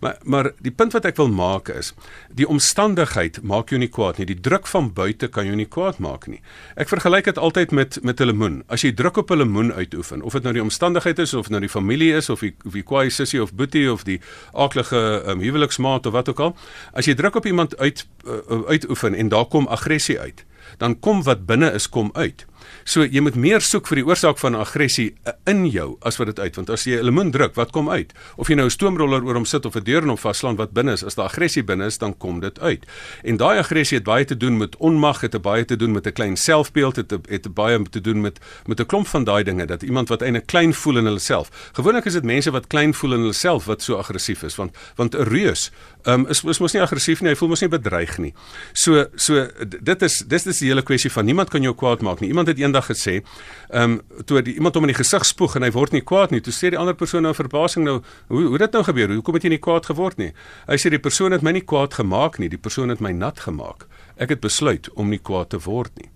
Maar 0.00 0.16
maar 0.24 0.52
die 0.60 0.72
punt 0.72 0.92
wat 0.92 1.04
ek 1.04 1.16
wil 1.16 1.28
maak 1.28 1.68
is 1.68 1.92
die 2.34 2.48
omstandigheid 2.48 3.42
maak 3.42 3.68
jou 3.68 3.78
nie 3.78 3.88
kwaad 3.88 4.18
nie. 4.18 4.26
Die 4.26 4.40
druk 4.40 4.66
van 4.66 4.92
buite 4.92 5.28
kan 5.28 5.44
jou 5.46 5.56
nie 5.56 5.68
kwaad 5.68 5.98
maak 5.98 6.26
nie. 6.26 6.40
Ek 6.76 6.88
vergelyk 6.88 7.24
dit 7.24 7.38
altyd 7.38 7.70
met 7.70 7.98
met 8.02 8.20
'n 8.20 8.24
lemoen. 8.24 8.62
As 8.66 8.82
jy 8.82 8.92
druk 8.92 9.16
op 9.16 9.30
'n 9.30 9.36
lemoen 9.36 9.72
uitoefen, 9.72 10.22
of 10.22 10.32
dit 10.32 10.42
nou 10.42 10.52
die 10.52 10.62
omstandigheid 10.62 11.18
is 11.18 11.34
of 11.34 11.48
nou 11.48 11.60
die 11.60 11.68
familie 11.68 12.12
is 12.14 12.28
of 12.28 12.40
die 12.40 12.54
of 12.64 12.72
die 12.72 12.82
kwaai 12.82 13.10
sussie 13.10 13.42
of 13.42 13.54
boetie 13.54 13.92
of 13.92 14.04
die 14.04 14.20
aaklige 14.52 15.22
um, 15.26 15.40
huweliksmaat 15.40 16.06
of 16.06 16.12
wat 16.12 16.28
ook 16.28 16.40
al, 16.40 16.56
as 16.92 17.06
jy 17.06 17.14
druk 17.14 17.34
op 17.34 17.46
iemand 17.46 17.76
uit 17.78 18.06
uh, 18.26 18.68
uitoefen 18.68 19.14
en 19.14 19.28
daar 19.28 19.46
kom 19.46 19.66
aggressie 19.66 20.20
uit, 20.20 20.44
dan 20.78 20.98
kom 21.00 21.22
wat 21.22 21.46
binne 21.46 21.72
is 21.72 21.88
kom 21.88 22.10
uit. 22.12 22.46
So 22.84 23.04
jy 23.04 23.20
moet 23.20 23.34
meer 23.34 23.60
soek 23.60 23.86
vir 23.86 23.96
die 23.96 24.06
oorsaak 24.06 24.38
van 24.38 24.54
aggressie 24.54 25.14
eh, 25.24 25.32
in 25.50 25.66
jou 25.66 25.96
as 26.06 26.18
wat 26.20 26.26
dit 26.26 26.40
uit 26.40 26.56
want 26.56 26.70
as 26.70 26.84
jy 26.84 26.98
'n 26.98 27.04
lemoen 27.04 27.30
druk, 27.30 27.54
wat 27.54 27.72
kom 27.72 27.90
uit? 27.90 28.12
Of 28.36 28.48
jy 28.48 28.54
nou 28.54 28.66
'n 28.66 28.70
stoomroller 28.70 29.24
oor 29.24 29.34
hom 29.34 29.44
sit 29.44 29.66
of 29.66 29.76
'n 29.76 29.84
deur 29.84 30.02
in 30.02 30.08
hom 30.08 30.18
vaslaan 30.18 30.56
wat 30.56 30.72
binne 30.72 30.92
is, 30.92 31.04
as 31.04 31.14
daar 31.14 31.26
aggressie 31.26 31.64
binne 31.64 31.86
is, 31.86 31.98
dan 31.98 32.16
kom 32.16 32.40
dit 32.40 32.60
uit. 32.60 32.86
En 33.24 33.36
daai 33.36 33.58
aggressie 33.58 33.98
het 33.98 34.04
baie 34.04 34.24
te 34.24 34.36
doen 34.36 34.56
met 34.56 34.76
onmag, 34.76 35.20
het 35.20 35.42
baie 35.42 35.64
te 35.64 35.76
doen 35.76 35.92
met 35.92 36.06
'n 36.06 36.12
klein 36.12 36.36
selfbeeld, 36.36 36.96
het 36.96 37.10
het 37.10 37.54
baie 37.54 37.82
te 37.82 38.00
doen 38.00 38.20
met 38.20 38.38
met 38.66 38.80
'n 38.80 38.86
klomp 38.86 39.06
van 39.06 39.24
daai 39.24 39.44
dinge 39.44 39.66
dat 39.66 39.82
iemand 39.82 40.08
wat 40.08 40.22
eintlik 40.22 40.46
klein 40.46 40.74
voel 40.74 40.98
in 40.98 41.04
hulle 41.04 41.18
self. 41.18 41.70
Gewoonlik 41.72 42.04
is 42.04 42.12
dit 42.12 42.24
mense 42.24 42.50
wat 42.50 42.66
klein 42.66 42.94
voel 42.94 43.12
in 43.12 43.20
hulle 43.20 43.32
self 43.32 43.64
wat 43.64 43.82
so 43.82 43.96
aggressief 43.96 44.42
is 44.42 44.56
want 44.56 44.76
want 44.96 45.14
'n 45.14 45.22
reus 45.22 45.70
um, 46.06 46.26
is 46.30 46.42
is 46.44 46.60
mos 46.62 46.74
nie 46.74 46.82
aggressief 46.82 47.22
nie, 47.22 47.32
hy 47.32 47.38
voel 47.38 47.52
mos 47.52 47.62
nie 47.64 47.70
bedreig 47.72 48.16
nie. 48.22 48.32
So 48.72 49.06
so 49.16 49.46
dit 49.66 50.02
is 50.06 50.18
dis 50.28 50.46
is 50.46 50.62
die 50.62 50.70
hele 50.70 50.84
kwessie 50.86 51.10
van 51.12 51.26
niemand 51.28 51.50
kan 51.52 51.64
jou 51.64 51.74
kwaad 51.74 52.04
maak 52.06 52.22
nie. 52.22 52.30
Iemand 52.32 52.50
het 52.50 52.55
eendag 52.58 52.88
gesê, 52.90 53.22
ehm 53.70 53.98
um, 53.98 54.24
toe 54.24 54.42
die, 54.42 54.54
iemand 54.54 54.74
hom 54.74 54.84
in 54.84 54.94
die 54.94 54.98
gesig 54.98 55.24
spoeg 55.26 55.56
en 55.56 55.62
hy 55.62 55.70
word 55.70 55.92
nie 55.92 56.02
kwaad 56.02 56.30
nie. 56.30 56.40
Toe 56.40 56.52
sê 56.52 56.70
die 56.70 56.78
ander 56.78 56.94
persoon 56.94 57.22
nou 57.22 57.34
verbasing 57.34 57.84
nou, 57.84 58.00
hoe 58.28 58.44
hoe 58.46 58.58
dit 58.58 58.72
nou 58.72 58.82
gebeur? 58.84 59.14
Hoekom 59.14 59.34
het 59.34 59.46
jy 59.46 59.54
nie 59.54 59.62
kwaad 59.62 59.86
geword 59.86 60.18
nie? 60.18 60.32
Hy 60.66 60.76
sê 60.76 60.90
die 60.90 61.02
persoon 61.02 61.32
het 61.32 61.42
my 61.42 61.52
nie 61.56 61.64
kwaad 61.64 61.94
gemaak 61.94 62.38
nie, 62.38 62.48
die 62.48 62.60
persoon 62.60 62.88
het 62.88 63.00
my 63.00 63.12
nat 63.12 63.40
gemaak. 63.46 63.86
Ek 64.16 64.30
het 64.34 64.40
besluit 64.40 64.90
om 64.94 65.10
nie 65.10 65.22
kwaad 65.22 65.50
te 65.50 65.58
word 65.58 65.92
nie. 65.96 66.10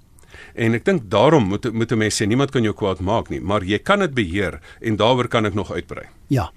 En 0.54 0.74
ek 0.74 0.84
dink 0.84 1.10
daarom 1.10 1.48
moet 1.48 1.72
moet 1.72 1.92
'n 1.92 1.98
mens 1.98 2.20
sê 2.20 2.26
niemand 2.26 2.50
kan 2.50 2.62
jou 2.62 2.74
kwaad 2.74 3.00
maak 3.00 3.30
nie, 3.30 3.40
maar 3.40 3.62
jy 3.64 3.78
kan 3.78 3.98
dit 3.98 4.14
beheer 4.14 4.60
en 4.80 4.96
daaroor 4.96 5.28
kan 5.28 5.46
ek 5.46 5.54
nog 5.54 5.70
uitbrei. 5.70 6.08
Ja. 6.30 6.52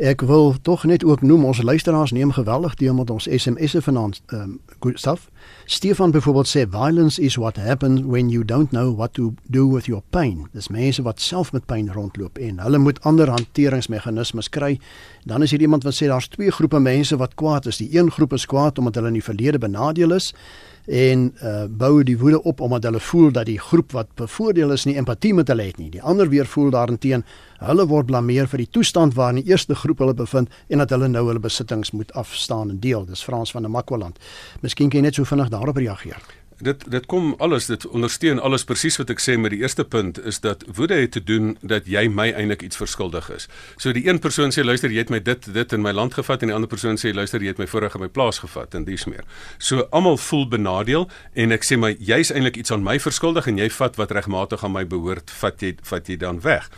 Ek 0.00 0.22
wil 0.24 0.54
tog 0.64 0.86
net 0.88 1.04
ook 1.04 1.20
noem 1.20 1.42
ons 1.44 1.58
luisteraars 1.62 2.10
neem 2.10 2.30
geweldig 2.32 2.74
deel 2.80 2.94
met 2.94 3.10
ons 3.10 3.26
SMS'e 3.28 3.82
vanaand 3.84 4.22
ehm 4.26 4.56
um, 4.80 4.94
stuff. 4.96 5.28
Stefan 5.64 6.10
byvoorbeeld 6.10 6.48
sê 6.48 6.64
violence 6.70 7.20
is 7.20 7.36
what 7.36 7.56
happens 7.56 8.00
when 8.00 8.30
you 8.30 8.44
don't 8.44 8.70
know 8.70 8.96
what 8.96 9.12
to 9.12 9.34
do 9.42 9.68
with 9.68 9.84
your 9.84 10.02
pain. 10.10 10.48
Dis 10.52 10.68
mense 10.68 11.02
wat 11.02 11.20
self 11.20 11.52
met 11.52 11.66
pyn 11.66 11.92
rondloop 11.92 12.38
en 12.38 12.58
hulle 12.58 12.78
moet 12.78 13.02
ander 13.02 13.28
hanteringsmeganismes 13.28 14.48
kry. 14.48 14.78
Dan 15.24 15.42
is 15.42 15.50
hier 15.50 15.60
iemand 15.60 15.84
wat 15.84 15.94
sê 16.00 16.08
daar's 16.08 16.28
twee 16.28 16.50
groepe 16.50 16.80
mense 16.80 17.16
wat 17.16 17.34
kwaad 17.34 17.66
is. 17.66 17.76
Die 17.76 17.98
een 17.98 18.10
groep 18.10 18.32
is 18.32 18.46
kwaad 18.46 18.78
omdat 18.78 18.94
hulle 18.94 19.12
in 19.12 19.20
die 19.20 19.28
verlede 19.28 19.58
benadeel 19.58 20.16
is 20.16 20.32
en 20.86 21.34
uh, 21.44 21.64
bou 21.68 22.02
die 22.02 22.18
woede 22.18 22.42
op 22.42 22.60
omdat 22.60 22.82
hulle 22.88 23.00
voel 23.00 23.30
dat 23.32 23.46
die 23.46 23.58
groep 23.60 23.92
wat 23.92 24.08
bevoordeel 24.14 24.72
is 24.72 24.84
nie 24.84 24.96
empatie 24.96 25.34
met 25.34 25.48
hulle 25.48 25.68
het 25.68 25.78
nie. 25.78 25.90
Die 25.90 26.02
ander 26.02 26.28
weer 26.28 26.46
voel 26.46 26.70
daarenteen 26.70 27.24
hulle 27.60 27.86
word 27.90 28.10
blameer 28.10 28.48
vir 28.48 28.64
die 28.64 28.70
toestand 28.70 29.14
waarin 29.14 29.42
die 29.42 29.52
eerste 29.52 29.74
groep 29.74 30.02
hulle 30.04 30.16
bevind 30.16 30.50
en 30.68 30.82
dat 30.82 30.90
hulle 30.96 31.08
nou 31.08 31.26
hulle 31.28 31.42
besittings 31.42 31.94
moet 31.96 32.12
afstaan 32.12 32.70
en 32.70 32.80
deel. 32.80 33.06
Dis 33.06 33.24
Frans 33.24 33.52
van 33.52 33.62
der 33.62 33.72
Makwaland. 33.72 34.18
Miskien 34.60 34.90
kan 34.90 35.00
jy 35.00 35.10
net 35.10 35.20
so 35.20 35.28
vinnig 35.28 35.52
daarop 35.52 35.76
reageer 35.76 36.22
dit 36.60 36.90
dit 36.90 37.06
kom 37.06 37.34
alles 37.38 37.66
dit 37.66 37.86
ondersteun 37.86 38.40
alles 38.40 38.64
presies 38.68 38.98
wat 39.00 39.10
ek 39.14 39.22
sê 39.22 39.36
met 39.40 39.54
die 39.54 39.60
eerste 39.62 39.84
punt 39.84 40.20
is 40.28 40.40
dat 40.44 40.64
woede 40.76 40.98
het 41.00 41.12
te 41.16 41.22
doen 41.24 41.54
dat 41.60 41.88
jy 41.88 42.06
my 42.12 42.28
eintlik 42.30 42.62
iets 42.66 42.80
verskuldig 42.80 43.30
is. 43.32 43.48
So 43.80 43.92
die 43.96 44.06
een 44.08 44.20
persoon 44.20 44.52
sê 44.54 44.64
luister 44.64 44.92
jy 44.92 45.04
het 45.04 45.12
my 45.12 45.22
dit 45.24 45.48
dit 45.54 45.72
in 45.76 45.82
my 45.84 45.92
land 45.96 46.14
gevat 46.14 46.42
en 46.42 46.52
die 46.52 46.56
ander 46.56 46.70
persoon 46.70 47.00
sê 47.00 47.14
luister 47.16 47.40
jy 47.40 47.54
het 47.54 47.62
my 47.62 47.68
vorige 47.70 48.00
my 48.00 48.08
plaas 48.08 48.42
gevat 48.44 48.76
en 48.76 48.84
dis 48.84 49.06
meer. 49.08 49.24
So 49.58 49.86
almal 49.90 50.20
voel 50.20 50.46
benadeel 50.52 51.08
en 51.34 51.56
ek 51.56 51.64
sê 51.66 51.80
my 51.80 51.94
jy's 51.96 52.32
eintlik 52.34 52.60
iets 52.60 52.74
aan 52.76 52.84
my 52.84 52.98
verskuldig 53.00 53.48
en 53.48 53.60
jy 53.60 53.70
vat 53.80 53.96
wat 54.00 54.12
regmatig 54.16 54.64
aan 54.64 54.76
my 54.76 54.84
behoort 54.84 55.32
vat 55.40 55.64
jy 55.64 55.76
vat 55.92 56.08
jy 56.08 56.20
dan 56.20 56.44
weg. 56.44 56.68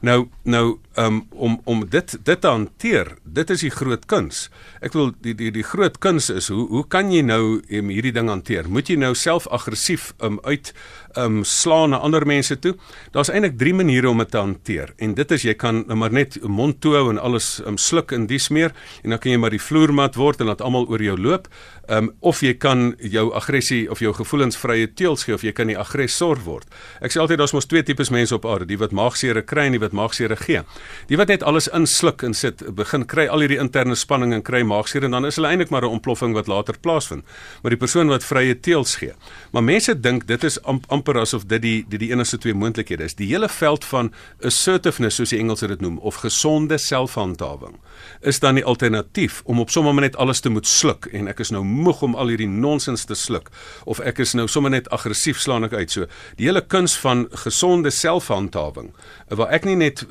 Nou 0.00 0.28
nou 0.42 0.78
um, 0.96 1.26
om 1.30 1.60
om 1.64 1.82
dit 1.88 2.16
dit 2.24 2.40
te 2.40 2.48
hanteer, 2.48 3.12
dit 3.24 3.50
is 3.50 3.60
die 3.60 3.72
groot 3.72 4.06
kuns. 4.08 4.46
Ek 4.80 4.94
wil 4.96 5.12
die 5.20 5.34
die 5.36 5.50
die 5.52 5.64
groot 5.66 5.98
kuns 6.00 6.30
is 6.32 6.48
hoe 6.48 6.64
hoe 6.70 6.86
kan 6.88 7.12
jy 7.12 7.20
nou 7.26 7.60
um, 7.60 7.90
hierdie 7.92 8.14
ding 8.16 8.30
hanteer? 8.32 8.68
Moet 8.68 8.88
jy 8.88 8.96
nou 8.96 9.12
self 9.14 9.48
aggressief 9.52 10.14
um, 10.24 10.40
uit 10.48 10.72
um 11.16 11.44
slaan 11.44 11.90
na 11.90 11.98
ander 11.98 12.26
mense 12.26 12.58
toe? 12.58 12.74
Daar's 13.12 13.30
eintlik 13.30 13.58
drie 13.58 13.74
maniere 13.74 14.08
om 14.10 14.18
dit 14.18 14.30
te 14.30 14.38
hanteer. 14.38 14.92
En 14.98 15.14
dit 15.14 15.30
is 15.30 15.42
jy 15.42 15.54
kan 15.54 15.84
nou 15.86 15.96
maar 15.98 16.12
net 16.12 16.38
mond 16.42 16.80
toe 16.80 16.96
en 17.00 17.18
alles 17.18 17.60
um 17.66 17.78
sluk 17.78 18.12
in 18.12 18.26
dies 18.26 18.48
meer 18.48 18.74
en 19.02 19.10
dan 19.10 19.18
kan 19.18 19.32
jy 19.32 19.38
maar 19.38 19.54
die 19.54 19.62
vloermat 19.62 20.16
word 20.16 20.40
en 20.40 20.46
laat 20.46 20.60
almal 20.60 20.86
oor 20.88 21.02
jou 21.02 21.16
loop. 21.18 21.48
Um 21.88 22.12
of 22.20 22.40
jy 22.40 22.54
kan 22.54 22.94
jou 22.98 23.32
aggressie 23.34 23.90
of 23.90 23.98
jou 23.98 24.12
gevoelens 24.14 24.56
vrye 24.56 24.86
teels 24.94 25.24
gee 25.24 25.34
of 25.34 25.42
jy 25.42 25.52
kan 25.52 25.66
die 25.66 25.78
aggressor 25.78 26.38
word. 26.44 26.68
Ek 27.00 27.12
sê 27.12 27.20
altyd 27.20 27.38
daar's 27.38 27.54
mos 27.56 27.66
twee 27.66 27.82
tipes 27.82 28.10
mense 28.10 28.34
op 28.34 28.46
aarde, 28.46 28.68
die 28.70 28.78
wat 28.78 28.92
maagseer 28.94 29.42
kry 29.42 29.66
en 29.66 29.78
die 29.78 29.82
wat 29.82 29.96
maagseer 29.96 30.36
gee. 30.36 30.62
Die 31.08 31.18
wat 31.18 31.28
net 31.32 31.42
alles 31.42 31.68
insluk 31.74 32.22
en 32.22 32.34
sit, 32.34 32.62
begin 32.76 33.06
kry 33.06 33.26
al 33.26 33.42
hierdie 33.42 33.58
interne 33.60 33.96
spanning 33.98 34.34
en 34.36 34.44
kry 34.46 34.62
maagseer 34.66 35.08
en 35.08 35.16
dan 35.16 35.26
is 35.26 35.40
hulle 35.40 35.50
eintlik 35.50 35.70
maar 35.70 35.84
'n 35.84 35.98
ontploffing 35.98 36.34
wat 36.34 36.46
later 36.46 36.78
plaasvind. 36.78 37.24
Maar 37.62 37.70
die 37.70 37.80
persoon 37.80 38.08
wat 38.08 38.24
vrye 38.24 38.60
teels 38.60 38.96
gee. 38.96 39.12
Maar 39.52 39.64
mense 39.64 40.00
dink 40.00 40.26
dit 40.26 40.44
is 40.44 40.62
am, 40.62 40.80
amper 41.00 41.20
asof 41.20 41.46
dit 41.48 41.62
die 41.64 41.76
die 41.88 42.00
die 42.04 42.10
enigste 42.12 42.38
twee 42.38 42.54
moontlikhede 42.54 43.08
is. 43.08 43.16
Die 43.18 43.28
hele 43.32 43.48
veld 43.48 43.84
van 43.88 44.12
assertiveness 44.46 45.20
soos 45.20 45.32
die 45.34 45.40
Engelse 45.40 45.68
dit 45.70 45.80
noem 45.80 45.98
of 45.98 46.20
gesonde 46.24 46.78
selfhandhawing 46.78 47.78
is 48.24 48.40
dan 48.40 48.56
die 48.56 48.64
alternatief 48.64 49.42
om 49.44 49.60
op 49.60 49.70
sommer 49.72 49.94
net 50.00 50.16
alles 50.16 50.40
te 50.40 50.52
moet 50.52 50.66
sluk 50.66 51.08
en 51.12 51.28
ek 51.28 51.42
is 51.44 51.52
nou 51.52 51.62
moeg 51.64 52.02
om 52.06 52.16
al 52.16 52.32
hierdie 52.32 52.48
nonsens 52.48 53.04
te 53.08 53.16
sluk 53.18 53.50
of 53.84 54.00
ek 54.00 54.22
is 54.24 54.34
nou 54.36 54.46
sommer 54.48 54.72
net 54.72 54.88
aggressief 54.94 55.40
slaan 55.40 55.66
ek 55.68 55.76
uit. 55.76 55.90
So 55.90 56.06
die 56.36 56.48
hele 56.48 56.62
kuns 56.62 56.96
van 57.00 57.26
gesonde 57.44 57.92
selfhandhawing 57.94 58.92
waar 59.28 59.52
ek 59.54 59.66
nie 59.68 59.76
net 59.78 60.04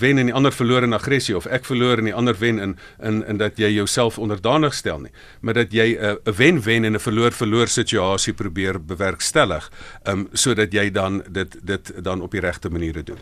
wen 0.00 0.18
en 0.18 0.30
die 0.30 0.36
ander 0.36 0.54
verloor 0.54 0.86
in 0.86 0.96
aggressie 0.96 1.36
of 1.36 1.46
ek 1.46 1.66
verloor 1.68 2.00
en 2.00 2.10
die 2.10 2.16
ander 2.16 2.36
wen 2.40 2.60
in 2.60 2.76
in 3.02 3.22
in 3.28 3.40
dat 3.40 3.58
jy 3.58 3.70
jouself 3.74 4.18
onderdanig 4.18 4.74
stel 4.74 5.00
nie, 5.04 5.12
maar 5.40 5.54
dat 5.54 5.72
jy 5.72 5.94
'n 5.94 6.18
uh, 6.26 6.34
wen-wen 6.36 6.84
en 6.84 6.94
'n 6.94 7.00
verloor-verloor 7.00 7.68
situasie 7.68 8.32
probeer 8.32 8.78
bewerkstellig, 8.84 9.70
um 10.04 10.28
sodat 10.34 10.72
jy 10.72 10.90
dan 10.90 11.22
dit 11.30 11.56
dit 11.62 11.92
dan 12.04 12.20
op 12.20 12.30
die 12.30 12.40
regte 12.40 12.70
maniere 12.70 13.02
doen. 13.02 13.18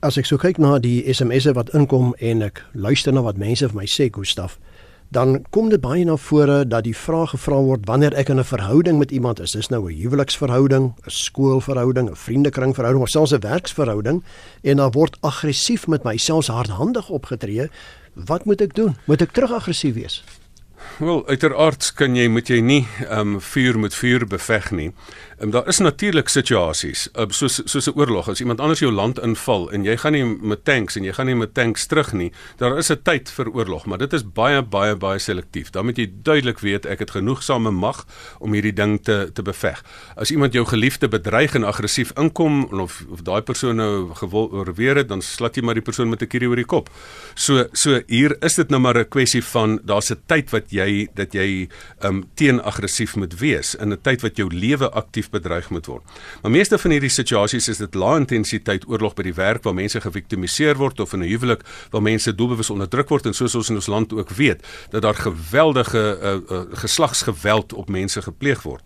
As 0.00 0.16
ek 0.16 0.26
so 0.26 0.40
kyk 0.40 0.58
na 0.58 0.78
die 0.78 1.04
SMS'e 1.12 1.52
wat 1.52 1.74
inkom 1.76 2.14
en 2.18 2.42
ek 2.42 2.62
luister 2.72 3.12
na 3.12 3.22
wat 3.22 3.36
mense 3.36 3.68
vir 3.68 3.76
my 3.76 3.86
sê, 3.86 4.08
Gustaf, 4.12 4.58
dan 5.10 5.40
kom 5.50 5.68
dit 5.68 5.80
baie 5.82 6.04
na 6.06 6.14
vore 6.16 6.62
dat 6.64 6.86
die 6.86 6.94
vraag 6.96 7.34
gevra 7.34 7.58
word 7.66 7.86
wanneer 7.90 8.14
ek 8.14 8.28
in 8.30 8.38
'n 8.38 8.44
verhouding 8.44 8.98
met 8.98 9.10
iemand 9.10 9.40
is. 9.40 9.52
Dis 9.52 9.68
nou 9.68 9.90
'n 9.90 9.94
huweliksverhouding, 9.94 10.94
'n 10.94 11.10
skoolverhouding, 11.10 12.10
'n 12.10 12.16
vriendekringverhouding 12.16 13.02
of 13.02 13.10
selfs 13.10 13.32
'n 13.32 13.40
werksverhouding 13.40 14.22
en 14.62 14.76
dan 14.76 14.92
word 14.92 15.16
aggressief 15.20 15.86
met 15.86 16.04
my, 16.04 16.16
selfs 16.16 16.46
hardhandig 16.46 17.08
opgetree. 17.08 17.68
Wat 18.14 18.44
moet 18.44 18.60
ek 18.60 18.74
doen? 18.74 18.96
Moet 19.06 19.22
ek 19.22 19.32
terug 19.32 19.52
aggressief 19.52 19.94
wees? 19.94 20.24
Wel, 21.00 21.26
uiteraard 21.26 21.92
kan 21.96 22.16
jy 22.16 22.26
moet 22.28 22.48
jy 22.48 22.60
nie 22.60 22.82
ehm 23.06 23.36
um, 23.36 23.40
vuur 23.40 23.78
met 23.78 23.94
vuur 23.94 24.26
beveg 24.28 24.70
nie. 24.70 24.90
Um, 25.40 25.50
daar 25.50 25.68
is 25.68 25.78
natuurlik 25.80 26.28
situasies, 26.28 27.06
uh, 27.16 27.24
soos 27.28 27.62
soos 27.64 27.86
'n 27.88 27.96
oorlog, 27.96 28.28
as 28.28 28.40
iemand 28.40 28.60
anders 28.60 28.80
jou 28.80 28.92
land 28.92 29.18
inval 29.18 29.70
en 29.72 29.84
jy 29.84 29.96
gaan 29.96 30.12
nie 30.12 30.24
met 30.24 30.64
tanks 30.64 30.96
en 30.96 31.04
jy 31.04 31.12
gaan 31.12 31.26
nie 31.26 31.34
met 31.34 31.54
tanks 31.54 31.86
terug 31.86 32.12
nie, 32.12 32.32
daar 32.58 32.76
is 32.78 32.90
'n 32.90 33.00
tyd 33.02 33.30
vir 33.30 33.48
oorlog, 33.48 33.86
maar 33.86 33.98
dit 33.98 34.12
is 34.12 34.22
baie 34.22 34.62
baie 34.62 34.96
baie 34.96 35.18
selektief. 35.18 35.70
Dan 35.70 35.84
moet 35.84 35.96
jy 35.96 36.12
duidelik 36.22 36.58
weet 36.58 36.86
ek 36.86 36.98
het 36.98 37.10
genoegsame 37.10 37.70
mag 37.70 38.06
om 38.38 38.52
hierdie 38.52 38.74
ding 38.74 39.00
te 39.02 39.30
te 39.32 39.42
beveg. 39.42 39.82
As 40.16 40.30
iemand 40.30 40.52
jou 40.52 40.66
geliefde 40.66 41.08
bedreig 41.08 41.54
en 41.54 41.64
aggressief 41.64 42.12
inkom 42.18 42.64
of 42.64 43.04
of 43.08 43.22
daai 43.22 43.40
persoon 43.42 43.76
nou 43.76 44.14
gewol 44.14 44.50
oorweer 44.52 44.96
het, 44.96 45.08
dan 45.08 45.22
slat 45.22 45.56
jy 45.56 45.62
maar 45.62 45.74
die 45.74 45.82
persoon 45.82 46.08
met 46.08 46.22
'n 46.22 46.26
kierie 46.26 46.48
oor 46.48 46.56
die 46.56 46.64
kop. 46.64 46.90
So 47.34 47.64
so 47.72 48.02
hier 48.06 48.36
is 48.42 48.54
dit 48.54 48.68
nou 48.68 48.80
maar 48.80 48.98
'n 48.98 49.08
kwessie 49.08 49.44
van 49.44 49.80
daar's 49.84 50.10
'n 50.10 50.20
tyd 50.26 50.50
wat 50.50 50.69
jy 50.70 51.08
dat 51.14 51.34
jy 51.34 51.68
um 52.06 52.24
teen 52.34 52.60
aggressief 52.62 53.16
moet 53.16 53.34
wees 53.40 53.74
in 53.74 53.92
'n 53.92 54.00
tyd 54.02 54.22
wat 54.22 54.36
jou 54.36 54.48
lewe 54.48 54.90
aktief 54.90 55.30
bedreig 55.30 55.70
moet 55.70 55.86
word. 55.86 56.02
Maar 56.42 56.50
meeste 56.50 56.78
van 56.78 56.90
hierdie 56.90 57.10
situasies 57.10 57.68
is 57.68 57.78
dit 57.78 57.94
lae 57.94 58.20
intensiteit 58.20 58.88
oorlog 58.88 59.14
by 59.14 59.22
die 59.22 59.34
werk 59.34 59.62
waar 59.64 59.74
mense 59.74 60.00
geviktimiseer 60.00 60.76
word 60.76 61.00
of 61.00 61.12
in 61.12 61.22
'n 61.22 61.28
huwelik 61.28 61.62
waar 61.90 62.02
mense 62.02 62.34
doelbewus 62.34 62.70
onderdruk 62.70 63.08
word 63.08 63.26
en 63.26 63.34
soos 63.34 63.54
ons 63.54 63.68
in 63.68 63.76
ons 63.76 63.86
land 63.86 64.12
ook 64.12 64.30
weet 64.30 64.62
dat 64.90 65.02
daar 65.02 65.14
geweldige 65.14 66.18
uh, 66.22 66.56
uh, 66.56 66.64
geslagsgeweld 66.72 67.72
op 67.72 67.88
mense 67.88 68.22
gepleeg 68.22 68.62
word. 68.62 68.82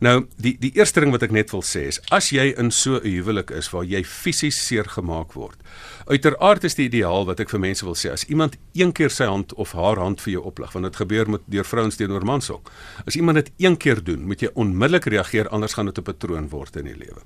Nou 0.00 0.26
die 0.36 0.56
die 0.60 0.72
eerste 0.74 1.00
ding 1.00 1.10
wat 1.10 1.22
ek 1.22 1.30
net 1.30 1.50
wil 1.50 1.62
sê 1.62 1.86
is 1.86 2.00
as 2.10 2.30
jy 2.30 2.54
in 2.56 2.70
so 2.70 2.96
'n 2.96 3.08
huwelik 3.08 3.50
is 3.50 3.70
waar 3.70 3.84
jy 3.84 4.04
fisies 4.04 4.66
seer 4.66 4.84
gemaak 4.84 5.32
word 5.32 5.58
Uiteraard 6.06 6.64
is 6.64 6.74
die 6.74 6.88
ideaal 6.88 7.26
wat 7.28 7.40
ek 7.44 7.52
vir 7.52 7.60
mense 7.62 7.84
wil 7.86 7.94
sê 7.98 8.10
as 8.10 8.24
iemand 8.26 8.56
een 8.74 8.90
keer 8.96 9.12
sy 9.12 9.28
hand 9.30 9.52
of 9.54 9.74
haar 9.78 10.00
hand 10.02 10.22
vir 10.24 10.32
jou 10.32 10.42
oplig 10.50 10.72
want 10.74 10.88
dit 10.88 10.98
gebeur 10.98 11.28
met 11.30 11.44
deur 11.46 11.66
vrouens 11.68 11.96
teenoor 11.98 12.24
mans 12.26 12.50
ook. 12.50 12.70
As 13.06 13.16
iemand 13.16 13.38
dit 13.38 13.50
een 13.66 13.76
keer 13.78 14.02
doen, 14.02 14.24
moet 14.26 14.42
jy 14.42 14.50
onmiddellik 14.58 15.06
reageer 15.12 15.50
anders 15.54 15.76
gaan 15.78 15.86
dit 15.86 15.98
'n 15.98 16.02
patroon 16.02 16.48
word 16.48 16.76
in 16.76 16.84
die 16.84 16.96
lewe. 16.96 17.22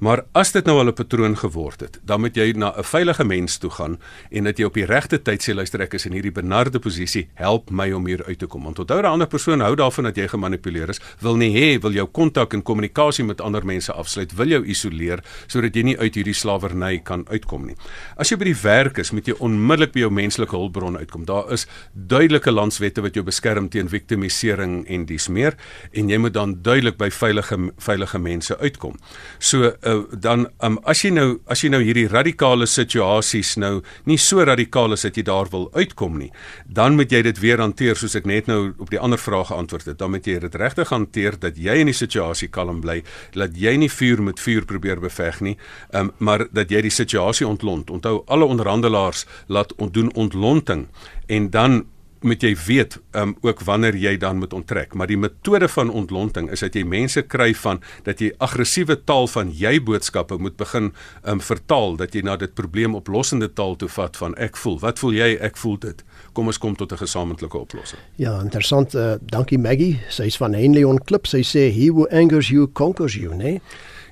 Maar 0.00 0.24
as 0.34 0.52
dit 0.52 0.64
nou 0.64 0.78
al 0.78 0.88
'n 0.88 0.94
patroon 0.94 1.36
geword 1.36 1.80
het, 1.80 2.00
dan 2.04 2.20
moet 2.20 2.36
jy 2.36 2.52
na 2.52 2.74
'n 2.76 2.82
veilige 2.84 3.24
mens 3.24 3.58
toe 3.58 3.70
gaan 3.70 3.98
en 4.30 4.44
dat 4.44 4.58
jy 4.58 4.64
op 4.64 4.74
die 4.74 4.86
regte 4.86 5.22
tyd 5.22 5.42
sê 5.42 5.54
luister 5.54 5.80
ek 5.80 5.94
is 5.94 6.06
in 6.06 6.12
hierdie 6.12 6.32
benarde 6.32 6.78
posisie, 6.78 7.28
help 7.34 7.70
my 7.70 7.92
om 7.92 8.06
hier 8.06 8.24
uit 8.24 8.38
te 8.38 8.46
kom. 8.46 8.64
Want 8.64 8.78
onthou 8.78 9.00
'n 9.00 9.04
ander 9.04 9.28
persoon 9.28 9.60
hou 9.60 9.74
daarvan 9.74 10.04
dat 10.04 10.16
jy 10.16 10.28
gemanipuleer 10.28 10.88
is, 10.88 11.00
wil 11.20 11.36
nie 11.36 11.54
hê 11.54 11.80
wil 11.80 11.92
jou 11.92 12.06
kontak 12.06 12.54
en 12.54 12.62
kommunikasie 12.62 13.24
met 13.24 13.40
ander 13.40 13.64
mense 13.64 13.92
afsluit, 13.92 14.34
wil 14.34 14.48
jou 14.48 14.64
isoleer 14.64 15.22
sodat 15.46 15.74
jy 15.74 15.82
nie 15.82 15.98
uit 15.98 16.14
hierdie 16.14 16.34
slawerny 16.34 16.98
kan 16.98 17.24
uitkom 17.28 17.66
nie. 17.66 17.76
As 18.16 18.25
jy 18.30 18.38
by 18.40 18.48
die 18.48 18.60
werk 18.62 18.98
is, 19.02 19.12
moet 19.14 19.28
jy 19.28 19.36
onmiddellik 19.44 19.92
by 19.94 20.04
jou 20.04 20.10
menslike 20.14 20.56
hulpbron 20.56 20.98
uitkom. 21.00 21.24
Daar 21.28 21.50
is 21.54 21.66
duidelike 21.92 22.52
landswette 22.52 23.02
wat 23.04 23.16
jou 23.16 23.24
beskerm 23.26 23.68
teen 23.72 23.90
victimisering 23.92 24.78
en 24.92 25.06
dis 25.08 25.28
meer 25.32 25.56
en 25.92 26.10
jy 26.10 26.18
moet 26.22 26.34
dan 26.36 26.56
duidelik 26.62 26.98
by 27.00 27.10
veilige 27.10 27.58
veilige 27.82 28.18
mense 28.22 28.56
uitkom. 28.58 28.96
So 29.38 29.72
uh, 29.72 29.96
dan 30.12 30.46
um, 30.64 30.78
as 30.84 31.02
jy 31.04 31.12
nou 31.14 31.26
as 31.50 31.62
jy 31.64 31.70
nou 31.72 31.82
hierdie 31.84 32.06
radikale 32.10 32.66
situasies 32.70 33.56
nou 33.60 33.80
nie 34.08 34.18
so 34.20 34.44
radikaal 34.44 34.96
is 34.96 35.06
dat 35.06 35.16
jy 35.18 35.26
daar 35.26 35.50
wil 35.52 35.68
uitkom 35.74 36.18
nie, 36.20 36.30
dan 36.66 36.96
moet 36.96 37.12
jy 37.12 37.22
dit 37.26 37.40
weer 37.42 37.62
hanteer 37.62 37.98
soos 37.98 38.16
ek 38.18 38.26
net 38.28 38.50
nou 38.50 38.72
op 38.82 38.90
die 38.92 39.00
ander 39.00 39.20
vrae 39.20 39.44
geantwoord 39.48 39.90
het. 39.92 39.98
Dan 40.00 40.14
moet 40.14 40.26
jy 40.26 40.38
dit 40.42 40.58
regtig 40.60 40.92
hanteer 40.92 41.38
dat 41.40 41.58
jy 41.60 41.78
in 41.82 41.90
die 41.90 41.96
situasie 41.96 42.48
kalm 42.52 42.80
bly, 42.84 43.02
dat 43.36 43.56
jy 43.56 43.76
nie 43.80 43.90
vuur 43.92 44.22
met 44.22 44.40
vuur 44.42 44.66
probeer 44.68 45.00
beveg 45.02 45.40
nie, 45.44 45.56
um, 45.96 46.12
maar 46.18 46.46
dat 46.52 46.72
jy 46.72 46.82
die 46.86 46.94
situasie 46.94 47.46
ontlont. 47.46 47.90
Onthou 48.06 48.22
alle 48.26 48.44
onderhandelaars 48.44 49.26
laat 49.46 49.74
ontdoen 49.74 50.14
ontlonting 50.14 50.86
en 51.26 51.50
dan 51.50 51.84
moet 52.20 52.42
jy 52.42 52.52
weet 52.66 52.96
um, 53.12 53.34
ook 53.40 53.60
wanneer 53.66 53.96
jy 53.96 54.16
dan 54.16 54.38
moet 54.38 54.52
onttrek. 54.52 54.94
Maar 54.94 55.06
die 55.06 55.18
metode 55.18 55.68
van 55.68 55.90
ontlonting 55.90 56.48
is 56.50 56.62
dat 56.64 56.74
jy 56.74 56.82
mense 56.86 57.22
kry 57.22 57.52
van 57.54 57.80
dat 58.06 58.20
jy 58.22 58.32
aggressiewe 58.42 58.96
taal 59.04 59.28
van 59.30 59.50
jy 59.54 59.76
boodskappe 59.82 60.38
moet 60.38 60.56
begin 60.56 60.92
um, 61.24 61.40
vertaal 61.40 61.96
dat 62.00 62.14
jy 62.14 62.22
na 62.26 62.36
dit 62.40 62.54
probleemoplossende 62.54 63.50
taal 63.52 63.76
toe 63.76 63.90
vat 63.98 64.16
van 64.16 64.34
ek 64.42 64.56
voel 64.56 64.78
wat 64.82 65.02
voel 65.02 65.18
jy 65.18 65.30
ek 65.50 65.60
voel 65.60 65.76
dit. 65.82 66.04
Kom 66.32 66.46
ons 66.46 66.58
kom 66.58 66.76
tot 66.76 66.92
'n 66.92 67.02
gesamentlike 67.02 67.58
oplossing. 67.58 68.00
Ja 68.16 68.40
interessant. 68.40 68.94
Uh, 68.94 69.14
dankie 69.20 69.58
Maggie. 69.58 70.00
Sy's 70.08 70.36
van 70.36 70.54
Henley 70.54 70.84
on 70.84 70.98
Clip 70.98 71.26
sy 71.26 71.42
sê 71.42 71.70
he 71.70 71.90
who 71.90 72.06
angers 72.10 72.48
you 72.48 72.66
conquers 72.72 73.14
you 73.14 73.34
nee? 73.34 73.60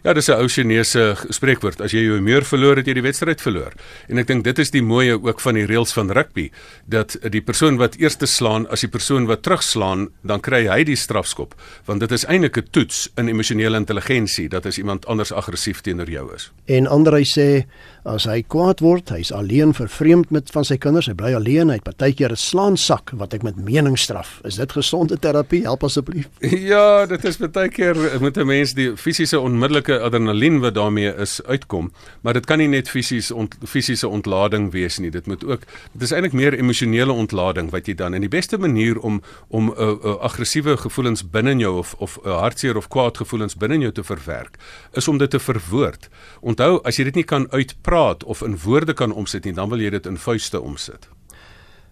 Ja, 0.04 0.12
dis 0.12 0.26
'n 0.28 0.36
ou 0.36 0.48
Chinese 0.48 1.16
spreekwoord. 1.28 1.80
As 1.80 1.92
jy 1.92 2.02
jou 2.04 2.16
humeur 2.18 2.44
verloor, 2.44 2.76
het 2.76 2.86
jy 2.86 2.92
die 2.92 3.02
wedstryd 3.02 3.40
verloor. 3.40 3.72
En 4.08 4.18
ek 4.18 4.26
dink 4.26 4.44
dit 4.44 4.58
is 4.58 4.70
die 4.70 4.82
mooie 4.82 5.16
ook 5.16 5.40
van 5.40 5.54
die 5.54 5.64
reëls 5.64 5.92
van 5.92 6.10
rugby 6.10 6.50
dat 6.86 7.16
die 7.30 7.40
persoon 7.40 7.78
wat 7.78 7.96
eers 7.96 8.16
te 8.16 8.26
slaan, 8.26 8.68
as 8.68 8.80
die 8.80 8.88
persoon 8.88 9.26
wat 9.26 9.42
terugslaan, 9.42 10.10
dan 10.22 10.40
kry 10.40 10.66
hy 10.68 10.84
die 10.84 10.96
strafskop, 10.96 11.54
want 11.86 12.00
dit 12.00 12.12
is 12.12 12.24
eintlik 12.24 12.56
'n 12.58 12.68
toets 12.70 13.08
in 13.16 13.28
emosionele 13.28 13.76
intelligensie 13.76 14.48
dat 14.48 14.66
as 14.66 14.78
iemand 14.78 15.06
anders 15.06 15.32
aggressief 15.32 15.80
teenoor 15.80 16.10
jou 16.10 16.34
is. 16.34 16.52
En 16.66 16.86
ander 16.86 17.12
hy 17.12 17.24
sê 17.24 17.64
as 18.04 18.24
hy 18.24 18.42
kwaad 18.42 18.80
word, 18.80 19.08
hy's 19.08 19.32
alleen 19.32 19.72
vervreemd 19.72 20.30
met 20.30 20.50
van 20.50 20.64
sy 20.64 20.76
kinders, 20.76 21.06
hy 21.06 21.14
bly 21.14 21.32
alleen, 21.32 21.68
hy 21.68 21.74
het 21.74 21.82
partykeer 21.82 22.32
'n 22.32 22.36
slaansak 22.36 23.10
wat 23.14 23.32
ek 23.32 23.42
met 23.42 23.56
mening 23.56 23.98
straf. 23.98 24.40
Is 24.44 24.56
dit 24.56 24.72
gesonde 24.72 25.18
terapie? 25.18 25.62
Help 25.62 25.84
asseblief. 25.84 26.28
Ja, 26.74 27.06
dit 27.06 27.24
is 27.24 27.36
partykeer 27.36 28.20
moet 28.20 28.36
'n 28.36 28.46
mens 28.46 28.74
die 28.74 28.96
fisiese 28.96 29.40
onmiddellike 29.40 29.93
onmiddellike 29.94 30.14
adrenalien 30.14 30.60
wat 30.60 30.74
daarmee 30.74 31.14
is 31.14 31.42
uitkom, 31.42 31.92
maar 32.22 32.34
dit 32.34 32.46
kan 32.46 32.58
nie 32.58 32.68
net 32.68 32.88
fisies 32.88 33.30
ont, 33.30 33.54
fisiese 33.64 34.08
ontlading 34.08 34.72
wees 34.72 34.98
nie. 34.98 35.10
Dit 35.10 35.26
moet 35.26 35.44
ook 35.44 35.60
dit 35.92 36.02
is 36.02 36.12
eintlik 36.12 36.32
meer 36.32 36.54
emosionele 36.54 37.12
ontlading 37.12 37.70
wat 37.70 37.86
jy 37.86 37.94
dan 37.94 38.14
en 38.14 38.20
die 38.20 38.28
beste 38.28 38.58
manier 38.58 38.98
om 38.98 39.22
om 39.48 39.70
'n 39.70 39.74
uh, 39.78 39.88
uh, 40.04 40.16
aggressiewe 40.20 40.76
gevoelens 40.76 41.22
binne 41.30 41.50
in 41.50 41.58
jou 41.58 41.78
of 41.78 41.94
of 41.98 42.18
uh, 42.24 42.38
hartseer 42.40 42.76
of 42.76 42.88
kwaad 42.88 43.16
gevoelens 43.16 43.56
binne 43.56 43.74
in 43.74 43.80
jou 43.80 43.92
te 43.92 44.04
verwerk, 44.04 44.58
is 44.92 45.08
om 45.08 45.18
dit 45.18 45.30
te 45.30 45.38
verwoord. 45.38 46.08
Onthou, 46.40 46.80
as 46.84 46.96
jy 46.96 47.04
dit 47.04 47.14
nie 47.14 47.24
kan 47.24 47.50
uitpraat 47.50 48.24
of 48.24 48.42
in 48.42 48.58
woorde 48.58 48.92
kan 48.92 49.12
omsit 49.12 49.44
nie, 49.44 49.52
dan 49.54 49.68
wil 49.68 49.80
jy 49.80 49.90
dit 49.90 50.06
in 50.06 50.16
vuiste 50.16 50.60
omsit. 50.60 51.08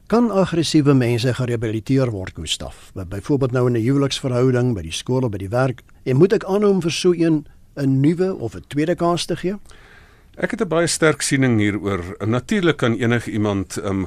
Kan 0.06 0.30
aggressiewe 0.30 0.94
mense 0.94 1.34
gerehabiliteer 1.34 2.10
word, 2.10 2.34
Gustaf? 2.34 2.90
Byvoorbeeld 2.94 3.52
nou 3.52 3.66
in 3.66 3.72
'n 3.72 3.84
huweliksverhouding, 3.84 4.74
by 4.74 4.82
die 4.82 4.92
skool 4.92 5.22
of 5.22 5.30
by 5.30 5.38
die 5.38 5.48
werk, 5.48 5.82
en 6.04 6.16
moet 6.16 6.32
ek 6.32 6.44
aanhou 6.44 6.70
om 6.70 6.82
vir 6.82 6.90
so 6.90 7.12
'n 7.12 7.46
'n 7.74 8.00
nuwe 8.00 8.34
of 8.34 8.54
'n 8.54 8.64
tweede 8.68 8.94
kans 8.94 9.24
te 9.24 9.36
gee? 9.36 9.56
Ek 10.32 10.50
het 10.50 10.62
'n 10.62 10.68
baie 10.68 10.86
sterk 10.86 11.20
siening 11.20 11.58
hieroor. 11.60 12.16
Natuurlik 12.24 12.76
kan 12.76 12.94
enige 12.94 13.30
iemand 13.30 13.76
um, 13.84 14.06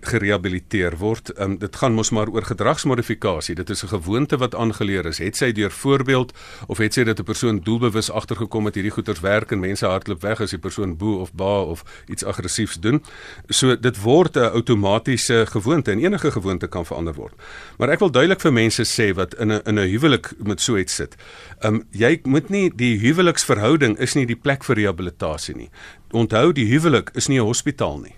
gerehabiliteer 0.00 0.96
word. 0.98 1.40
Um, 1.40 1.58
dit 1.58 1.76
gaan 1.76 1.92
mos 1.92 2.10
maar 2.10 2.28
oor 2.28 2.42
gedragsmodifikasie. 2.42 3.54
Dit 3.54 3.70
is 3.70 3.82
'n 3.84 3.86
gewoonte 3.88 4.36
wat 4.36 4.54
aangeleer 4.54 5.06
is. 5.06 5.18
Het 5.18 5.36
sy 5.36 5.52
deur 5.52 5.70
voorbeeld 5.70 6.32
of 6.66 6.78
het 6.78 6.94
sy 6.94 7.04
dat 7.04 7.18
'n 7.18 7.24
persoon 7.24 7.60
doelbewus 7.60 8.10
agtergekom 8.10 8.64
het 8.64 8.74
hierdie 8.74 8.92
goeters 8.92 9.20
werk 9.20 9.50
en 9.52 9.60
mense 9.60 9.86
hardloop 9.86 10.22
weg 10.22 10.40
as 10.40 10.50
die 10.50 10.58
persoon 10.58 10.96
boe 10.96 11.18
of 11.18 11.32
ba 11.32 11.62
of 11.62 11.84
iets 12.06 12.24
aggressiefs 12.24 12.80
doen. 12.80 13.02
So 13.48 13.76
dit 13.76 14.02
word 14.02 14.36
'n 14.36 14.50
outomatiese 14.50 15.46
gewoonte 15.46 15.90
en 15.90 15.98
enige 15.98 16.30
gewoonte 16.30 16.66
kan 16.66 16.86
verander 16.86 17.14
word. 17.14 17.34
Maar 17.78 17.88
ek 17.88 17.98
wil 17.98 18.10
duidelik 18.10 18.40
vir 18.40 18.52
mense 18.52 18.82
sê 18.82 19.14
wat 19.14 19.34
in 19.34 19.52
'n 19.52 19.60
in 19.64 19.78
'n 19.78 19.88
huwelik 19.88 20.32
met 20.42 20.60
so 20.60 20.76
iets 20.76 20.94
sit. 20.94 21.14
Um 21.64 21.82
jy 21.92 22.20
moet 22.24 22.48
nie 22.48 22.70
die 22.72 22.94
huweliksverhouding 23.02 23.98
is 24.00 24.14
nie 24.16 24.26
die 24.26 24.38
plek 24.38 24.64
vir 24.64 24.76
rehabilitasie 24.76 25.56
nie. 25.56 25.68
Onthou 26.12 26.52
die 26.56 26.66
huwelik 26.70 27.10
is 27.14 27.28
nie 27.28 27.38
'n 27.38 27.46
hospitaal 27.46 28.00
nie. 28.00 28.16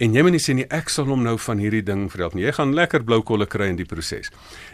En 0.00 0.14
jy 0.16 0.22
moet 0.24 0.32
nie 0.32 0.40
sê 0.40 0.54
nie 0.56 0.64
ek 0.72 0.88
sal 0.88 1.10
hom 1.12 1.20
nou 1.26 1.34
van 1.44 1.58
hierdie 1.60 1.82
ding 1.84 2.06
verhelp 2.08 2.32
nie. 2.32 2.46
Jy 2.46 2.54
gaan 2.56 2.70
lekker 2.76 3.02
blou 3.04 3.18
kolle 3.26 3.44
kry 3.50 3.66
in 3.68 3.76
die 3.76 3.84
proses. 3.84 4.30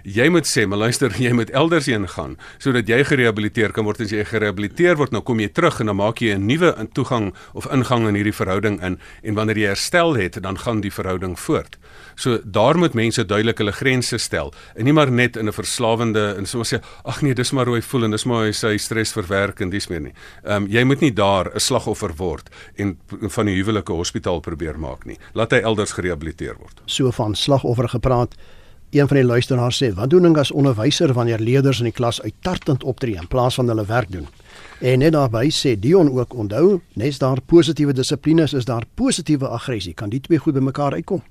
Jy 0.07 0.29
moet 0.31 0.47
sê, 0.47 0.69
maar 0.71 0.85
luister, 0.85 1.11
jy 1.27 1.33
moet 1.35 1.51
elders 1.51 1.89
heen 1.91 2.07
gaan 2.13 2.37
sodat 2.63 2.87
jy 2.87 3.01
gerehabiliteer 3.09 3.75
kan 3.75 3.89
word. 3.89 4.05
As 4.07 4.15
jy 4.15 4.23
gerehabiliteer 4.29 4.95
word, 5.01 5.11
nou 5.17 5.25
kom 5.27 5.43
jy 5.43 5.49
terug 5.51 5.81
en 5.83 5.91
dan 5.91 5.99
maak 5.99 6.23
jy 6.23 6.37
'n 6.37 6.47
nuwe 6.47 6.71
toegang 6.95 7.33
of 7.59 7.67
ingang 7.75 8.07
in 8.07 8.15
hierdie 8.15 8.37
verhouding 8.37 8.79
in 8.87 9.01
en 9.23 9.35
wanneer 9.35 9.59
jy 9.59 9.73
herstel 9.75 10.15
het, 10.15 10.39
dan 10.43 10.59
gaan 10.63 10.81
die 10.81 10.95
verhouding 10.95 11.35
voort. 11.35 11.75
So 12.15 12.39
daar 12.45 12.79
moet 12.79 12.95
mense 12.95 13.27
duidelik 13.27 13.59
hulle 13.59 13.73
grense 13.73 14.19
stel 14.19 14.55
en 14.77 14.85
nie 14.85 14.95
maar 14.95 15.11
net 15.11 15.37
in 15.37 15.49
'n 15.49 15.53
verslawende 15.53 16.37
en 16.39 16.47
so 16.47 16.63
sê 16.63 16.81
ag 17.05 17.23
nee 17.23 17.35
dis 17.35 17.53
maar 17.53 17.67
hoe 17.67 17.77
hy 17.77 17.83
voel 17.83 18.05
en 18.05 18.11
dis 18.11 18.25
maar 18.25 18.47
hy 18.47 18.53
sy 18.53 18.77
stres 18.79 19.13
verwerk 19.13 19.61
en 19.61 19.71
dis 19.71 19.89
meer 19.89 20.01
nie. 20.01 20.15
Ehm 20.45 20.65
um, 20.65 20.67
jy 20.71 20.85
moet 20.85 21.01
nie 21.01 21.13
daar 21.13 21.51
'n 21.55 21.61
slagoffer 21.61 22.15
word 22.17 22.51
en 22.77 22.97
van 23.29 23.47
die 23.47 23.57
huwelike 23.57 23.93
hospitaal 23.93 24.41
probeer 24.41 24.79
maak 24.79 25.05
nie. 25.05 25.16
Laat 25.33 25.51
hy 25.51 25.59
elders 25.59 25.93
gerehabiliteer 25.93 26.57
word. 26.59 26.81
So 26.87 27.11
van 27.11 27.35
slagoffer 27.35 27.89
gepraat. 27.89 28.35
Een 28.91 29.09
van 29.09 29.17
die 29.17 29.27
luisteraars 29.27 29.83
sê, 29.83 29.95
"Wat 29.95 30.11
doen 30.11 30.27
ek 30.27 30.39
as 30.39 30.51
onderwyser 30.51 31.13
wanneer 31.13 31.39
leerders 31.39 31.79
in 31.79 31.85
die 31.85 31.93
klas 31.93 32.23
uittartend 32.23 32.85
optree 32.85 33.17
in 33.17 33.29
plaas 33.29 33.55
van 33.55 33.69
hulle 33.69 33.87
werk 33.87 34.13
doen?" 34.13 34.29
En 34.81 34.99
net 34.99 35.13
daarby 35.13 35.51
sê 35.51 35.79
Dion 35.79 36.11
ook 36.19 36.35
onthou, 36.35 36.81
nes 36.93 37.19
daar 37.19 37.41
positiewe 37.41 37.93
dissipline 37.93 38.43
is, 38.43 38.53
is 38.53 38.65
daar 38.65 38.85
positiewe 38.95 39.49
aggressie. 39.49 39.95
Kan 39.95 40.09
die 40.09 40.21
twee 40.21 40.39
goed 40.39 40.55
bymekaar 40.55 40.93
uitkom? 40.93 41.23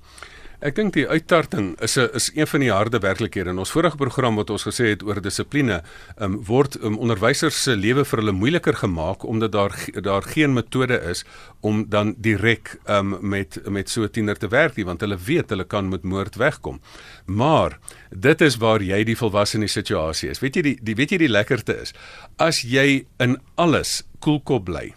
Ek 0.64 0.72
dink 0.72 0.94
die 0.96 1.04
uittarting 1.04 1.74
is 1.84 1.98
'n 1.98 2.08
is 2.16 2.30
een 2.34 2.46
van 2.46 2.60
die 2.60 2.72
harde 2.72 2.98
werklikhede. 2.98 3.50
In 3.50 3.58
ons 3.58 3.70
vorige 3.70 3.96
program 3.96 4.36
wat 4.36 4.50
ons 4.50 4.64
gesê 4.64 4.88
het 4.88 5.02
oor 5.02 5.20
dissipline, 5.20 5.82
um, 6.18 6.42
word 6.44 6.82
um, 6.82 6.96
onderwysers 6.96 7.62
se 7.62 7.76
lewe 7.76 8.04
vir 8.04 8.18
hulle 8.18 8.32
moeiliker 8.32 8.74
gemaak 8.74 9.24
omdat 9.24 9.52
daar 9.52 9.74
daar 10.00 10.22
geen 10.22 10.54
metode 10.54 11.00
is 11.10 11.24
om 11.60 11.84
dan 11.88 12.14
direk 12.18 12.78
um, 12.88 13.18
met 13.20 13.60
met 13.68 13.90
so 13.90 14.02
'n 14.02 14.10
tiener 14.10 14.38
te 14.38 14.48
werk 14.48 14.76
nie, 14.76 14.84
want 14.84 15.00
hulle 15.00 15.18
weet 15.18 15.50
hulle 15.50 15.64
kan 15.64 15.88
met 15.88 16.02
moord 16.04 16.36
wegkom. 16.36 16.80
Maar 17.26 17.78
dit 18.10 18.40
is 18.40 18.56
waar 18.56 18.82
jy 18.82 19.04
die 19.04 19.16
volwasse 19.16 19.66
situasie 19.66 20.30
is. 20.30 20.40
Weet 20.40 20.56
jy 20.56 20.62
die, 20.62 20.78
die 20.82 20.94
weet 20.94 21.10
jy 21.10 21.18
die 21.18 21.28
lekkerte 21.28 21.80
is 21.82 21.92
as 22.38 22.62
jy 22.62 23.04
in 23.18 23.38
alles 23.56 24.04
koelkop 24.20 24.64
bly. 24.64 24.94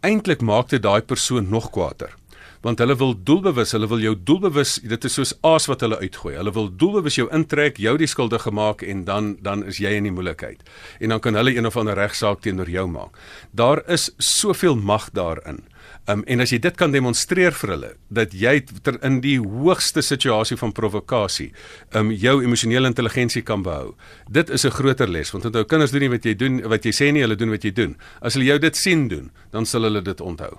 Eintlik 0.00 0.40
maak 0.40 0.68
dit 0.68 0.82
daai 0.82 1.02
persoon 1.02 1.48
nog 1.50 1.70
kwaader 1.70 2.16
want 2.64 2.80
hulle 2.80 2.96
wil 2.96 3.12
doelbewus, 3.28 3.74
hulle 3.76 3.88
wil 3.90 4.00
jou 4.00 4.14
doelbewus, 4.16 4.78
dit 4.88 5.04
is 5.04 5.18
soos 5.18 5.34
aas 5.44 5.68
wat 5.68 5.84
hulle 5.84 5.98
uitgooi. 6.00 6.32
Hulle 6.38 6.52
wil 6.56 6.70
doelbewus 6.80 7.18
jou 7.18 7.28
intrek, 7.36 7.76
jou 7.82 7.92
die 8.00 8.08
skuldige 8.08 8.52
maak 8.56 8.82
en 8.82 9.04
dan 9.04 9.34
dan 9.44 9.66
is 9.68 9.80
jy 9.82 9.92
in 9.98 10.08
die 10.08 10.14
moeilikheid. 10.14 10.64
En 11.00 11.12
dan 11.12 11.20
kan 11.20 11.36
hulle 11.36 11.52
een 11.52 11.68
of 11.68 11.76
ander 11.76 11.98
regsaak 11.98 12.40
teenoor 12.40 12.70
jou 12.70 12.86
maak. 12.88 13.20
Daar 13.52 13.84
is 13.88 14.10
soveel 14.18 14.76
mag 14.80 15.10
daarin. 15.12 15.60
Um, 16.08 16.22
en 16.28 16.40
as 16.40 16.52
jy 16.52 16.58
dit 16.64 16.76
kan 16.76 16.92
demonstreer 16.92 17.52
vir 17.56 17.70
hulle 17.74 17.90
dat 18.12 18.32
jy 18.36 18.58
ter, 18.84 18.96
in 19.04 19.20
die 19.24 19.36
hoogste 19.40 20.02
situasie 20.04 20.56
van 20.60 20.72
provokasie 20.72 21.50
um 21.96 22.10
jou 22.12 22.38
emosionele 22.44 22.88
intelligensie 22.88 23.44
kan 23.44 23.64
behou. 23.64 23.94
Dit 24.28 24.50
is 24.50 24.64
'n 24.64 24.72
groter 24.72 25.08
les 25.08 25.32
want 25.32 25.44
onthou 25.44 25.64
kinders 25.64 25.92
doen 25.92 26.00
nie 26.00 26.12
wat 26.16 26.24
jy 26.24 26.34
doen 26.34 26.62
wat 26.68 26.84
jy 26.84 26.92
sê 26.92 27.12
nie, 27.12 27.20
hulle 27.20 27.36
doen 27.36 27.50
wat 27.50 27.64
jy 27.64 27.72
doen. 27.72 27.96
As 28.20 28.34
hulle 28.34 28.46
jou 28.46 28.58
dit 28.58 28.76
sien 28.76 29.08
doen, 29.08 29.30
dan 29.50 29.66
sal 29.66 29.82
hulle 29.82 30.02
dit 30.02 30.20
onthou. 30.20 30.58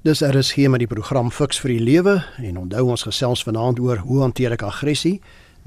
Dis 0.00 0.22
RSG 0.24 0.56
met 0.56 0.80
die 0.80 0.86
program 0.88 1.28
Fix 1.28 1.58
vir 1.60 1.74
die 1.74 1.82
Lewe 1.84 2.14
en 2.40 2.56
onthou 2.56 2.86
ons 2.88 3.02
gesels 3.04 3.42
vanaand 3.44 3.82
oor 3.84 3.98
hoe 4.08 4.22
hanteer 4.22 4.54
ek 4.56 4.62
aggressie. 4.64 5.18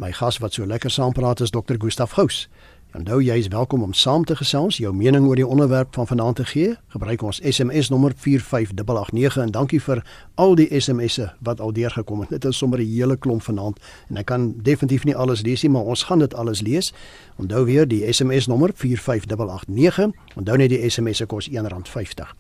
My 0.02 0.10
gas 0.10 0.40
wat 0.42 0.56
so 0.58 0.66
lekker 0.66 0.90
saampraat 0.90 1.44
is 1.46 1.54
Dr. 1.54 1.78
Gustaf 1.78 2.16
Gous. 2.18 2.48
Onthou 2.94 3.24
jy 3.26 3.40
is 3.42 3.48
welkom 3.50 3.82
om 3.82 3.94
saam 3.98 4.22
te 4.24 4.36
gesels, 4.38 4.76
jou 4.78 4.92
mening 4.94 5.26
oor 5.26 5.40
die 5.40 5.48
onderwerp 5.48 5.96
van 5.98 6.06
vanaand 6.08 6.36
te 6.38 6.44
gee. 6.46 6.76
Gebruik 6.94 7.24
ons 7.26 7.40
SMS 7.42 7.90
nommer 7.90 8.14
45889 8.14 9.38
en 9.42 9.54
dankie 9.56 9.80
vir 9.82 10.04
al 10.38 10.54
die 10.60 10.68
SMS'e 10.78 11.32
wat 11.42 11.58
al 11.58 11.74
deurgekom 11.74 12.22
het. 12.22 12.30
Dit 12.30 12.46
is 12.46 12.58
sommer 12.58 12.80
'n 12.80 12.86
hele 12.86 13.18
klomp 13.18 13.42
vanaand 13.42 13.80
en 14.10 14.18
ek 14.18 14.26
kan 14.26 14.54
definitief 14.62 15.06
nie 15.06 15.16
alles 15.16 15.42
lees 15.42 15.64
nie, 15.64 15.72
maar 15.72 15.90
ons 15.90 16.04
gaan 16.04 16.20
dit 16.20 16.34
alles 16.34 16.62
lees. 16.62 16.94
Onthou 17.38 17.66
weer 17.66 17.88
die 17.88 18.14
SMS 18.14 18.48
nommer 18.48 18.70
45889. 18.74 20.14
Onthou 20.36 20.58
net 20.58 20.70
die 20.70 20.90
SMS 20.90 21.18
se 21.18 21.26
kos 21.26 21.50
R1.50. 21.50 22.36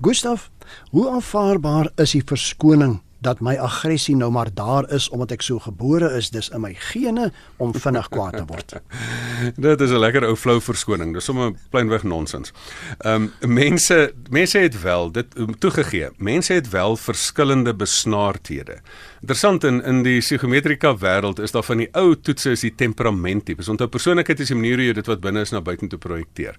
Gustaf, 0.00 0.50
hoe 0.90 1.08
aanvaarbaar 1.08 1.90
is 1.96 2.10
die 2.10 2.22
verskoning 2.24 3.00
dat 3.20 3.40
my 3.40 3.56
aggressie 3.60 4.16
nou 4.16 4.30
maar 4.32 4.48
daar 4.54 4.88
is 4.92 5.08
omdat 5.08 5.34
ek 5.36 5.42
so 5.44 5.58
gebore 5.58 6.08
is, 6.16 6.30
dis 6.30 6.48
in 6.48 6.62
my 6.64 6.72
gene 6.90 7.30
om 7.56 7.74
vinnig 7.76 8.08
kwaad 8.08 8.36
te 8.40 8.44
word. 8.48 8.76
Dit 9.68 9.80
is 9.80 9.90
'n 9.90 10.00
lekker 10.00 10.24
ou 10.24 10.36
flou 10.36 10.60
verskoning. 10.60 11.14
Dis 11.14 11.24
sommer 11.24 11.52
plainweg 11.70 12.02
nonsens. 12.02 12.52
Ehm 12.98 13.30
um, 13.40 13.54
mense 13.54 14.12
mense 14.30 14.58
het 14.58 14.82
wel 14.82 15.12
dit 15.12 15.26
um, 15.36 15.58
toegegee. 15.58 16.08
Mense 16.16 16.52
het 16.52 16.68
wel 16.68 16.96
verskillende 16.96 17.74
besnaardhede. 17.74 18.80
Interessant 19.20 19.64
in 19.64 19.82
in 19.84 20.02
die 20.02 20.20
psigometrika 20.20 20.96
wêreld 20.96 21.40
is 21.40 21.52
daar 21.52 21.64
van 21.64 21.76
die 21.76 21.88
ou 21.92 22.14
toetse 22.16 22.50
is 22.50 22.60
die 22.60 22.74
temperament 22.74 23.44
tipe. 23.44 23.70
Onthou 23.70 23.88
persoonlikheid 23.88 24.40
is 24.40 24.48
die 24.48 24.56
manier 24.56 24.76
hoe 24.76 24.86
jy 24.86 24.92
dit 24.92 25.06
wat 25.06 25.20
binne 25.20 25.40
is 25.40 25.52
na 25.52 25.60
buite 25.60 25.86
toe 25.86 25.98
projekteer. 25.98 26.56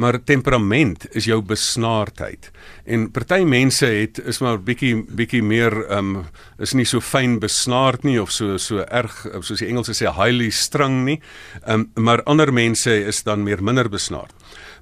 Maar 0.00 0.16
temperament 0.24 1.04
is 1.16 1.26
jou 1.28 1.40
besnaardheid. 1.44 2.48
En 2.88 3.10
party 3.12 3.42
mense 3.44 3.86
het 3.86 4.20
is 4.24 4.40
maar 4.40 4.60
bietjie 4.64 4.94
bietjie 5.04 5.42
meer 5.44 5.74
um, 5.92 6.22
is 6.58 6.72
nie 6.72 6.86
so 6.88 7.04
fyn 7.04 7.36
besnaard 7.42 8.06
nie 8.08 8.16
of 8.22 8.32
so 8.32 8.56
so 8.56 8.80
erg 8.86 9.26
soos 9.44 9.60
die 9.60 9.68
Engelse 9.68 9.94
sê 9.98 10.08
highly 10.16 10.48
strung 10.50 11.02
nie. 11.04 11.18
Um, 11.68 11.90
maar 12.00 12.24
ander 12.24 12.52
mense 12.52 12.94
is 13.12 13.22
dan 13.28 13.44
meer 13.44 13.60
minder 13.62 13.92
besnaard. 13.92 14.32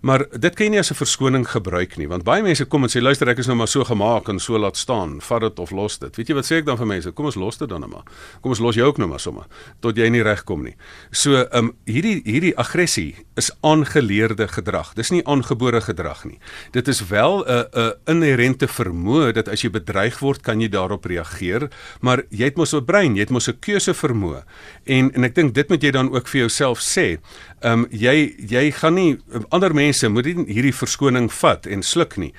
Maar 0.00 0.26
dit 0.30 0.54
kan 0.54 0.66
jy 0.66 0.70
nie 0.70 0.78
as 0.78 0.90
'n 0.90 0.94
verskoning 0.94 1.46
gebruik 1.48 1.96
nie, 1.96 2.08
want 2.08 2.24
baie 2.24 2.42
mense 2.42 2.64
kom 2.64 2.82
en 2.82 2.88
sê 2.88 3.00
luister 3.00 3.28
ek 3.28 3.38
is 3.38 3.46
nou 3.46 3.56
maar 3.56 3.68
so 3.68 3.84
gemaak 3.84 4.28
en 4.28 4.38
so 4.38 4.58
laat 4.58 4.76
staan, 4.76 5.20
vat 5.20 5.40
dit 5.40 5.58
of 5.58 5.70
los 5.70 5.98
dit. 5.98 6.16
Weet 6.16 6.28
jy 6.28 6.34
wat 6.34 6.44
sê 6.44 6.56
ek 6.58 6.66
dan 6.66 6.76
vir 6.76 6.86
mense? 6.86 7.10
Kom 7.12 7.24
ons 7.24 7.34
los 7.34 7.58
dit 7.58 7.68
dan 7.68 7.80
nou 7.80 7.90
maar. 7.90 8.04
Kom 8.40 8.50
ons 8.50 8.60
los 8.60 8.74
jou 8.74 8.86
ook 8.86 8.98
nou 8.98 9.08
maar 9.08 9.20
sommer 9.20 9.44
tot 9.80 9.96
jy 9.96 10.08
nie 10.08 10.22
regkom 10.22 10.62
nie. 10.62 10.76
So, 11.10 11.34
ehm 11.34 11.58
um, 11.58 11.72
hierdie 11.86 12.22
hierdie 12.24 12.56
aggressie 12.56 13.14
is 13.36 13.50
aangeleerde 13.60 14.48
gedrag. 14.48 14.94
Dis 14.94 15.10
nie 15.10 15.22
aangebore 15.26 15.80
gedrag 15.80 16.24
nie. 16.24 16.38
Dit 16.72 16.88
is 16.88 17.00
wel 17.08 17.44
'n 17.46 17.66
'n 17.72 17.92
inherente 18.06 18.66
vermoë 18.68 19.32
dat 19.32 19.48
as 19.48 19.62
jy 19.62 19.70
bedreig 19.70 20.18
word, 20.18 20.42
kan 20.42 20.60
jy 20.60 20.68
daarop 20.68 21.04
reageer, 21.04 21.70
maar 22.00 22.22
jy 22.30 22.44
het 22.44 22.56
mos 22.56 22.74
'n 22.74 22.84
brein, 22.84 23.14
jy 23.14 23.20
het 23.20 23.30
mos 23.30 23.48
'n 23.48 23.58
keuse 23.60 23.94
vermoë. 23.94 24.44
En 24.84 25.12
en 25.14 25.24
ek 25.24 25.34
dink 25.34 25.54
dit 25.54 25.68
moet 25.68 25.82
jy 25.82 25.90
dan 25.90 26.14
ook 26.14 26.28
vir 26.28 26.40
jouself 26.40 26.80
sê. 26.80 27.18
Ehm 27.60 27.72
um, 27.72 27.86
jy 27.90 28.34
jy 28.48 28.70
gaan 28.70 28.94
nie 28.94 29.18
ander 29.50 29.74
mense 29.74 29.87
mense 29.88 30.08
moet 30.12 30.28
nie 30.28 30.46
hierdie 30.52 30.74
verskoning 30.74 31.30
vat 31.40 31.66
en 31.66 31.82
sluk 31.82 32.18
nie 32.20 32.32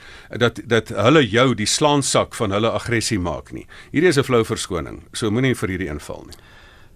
dat 0.44 0.62
dat 0.70 0.94
hulle 0.94 1.24
jou 1.26 1.54
die 1.58 1.68
slaansak 1.70 2.38
van 2.38 2.54
hulle 2.56 2.72
aggressie 2.78 3.20
maak 3.20 3.52
nie. 3.56 3.66
Hierdie 3.94 4.10
is 4.10 4.18
'n 4.18 4.24
flou 4.24 4.44
verskoning. 4.44 5.04
So 5.14 5.32
moenie 5.32 5.56
vir 5.56 5.70
hierdie 5.70 5.90
inval 5.90 6.26
nie. 6.28 6.38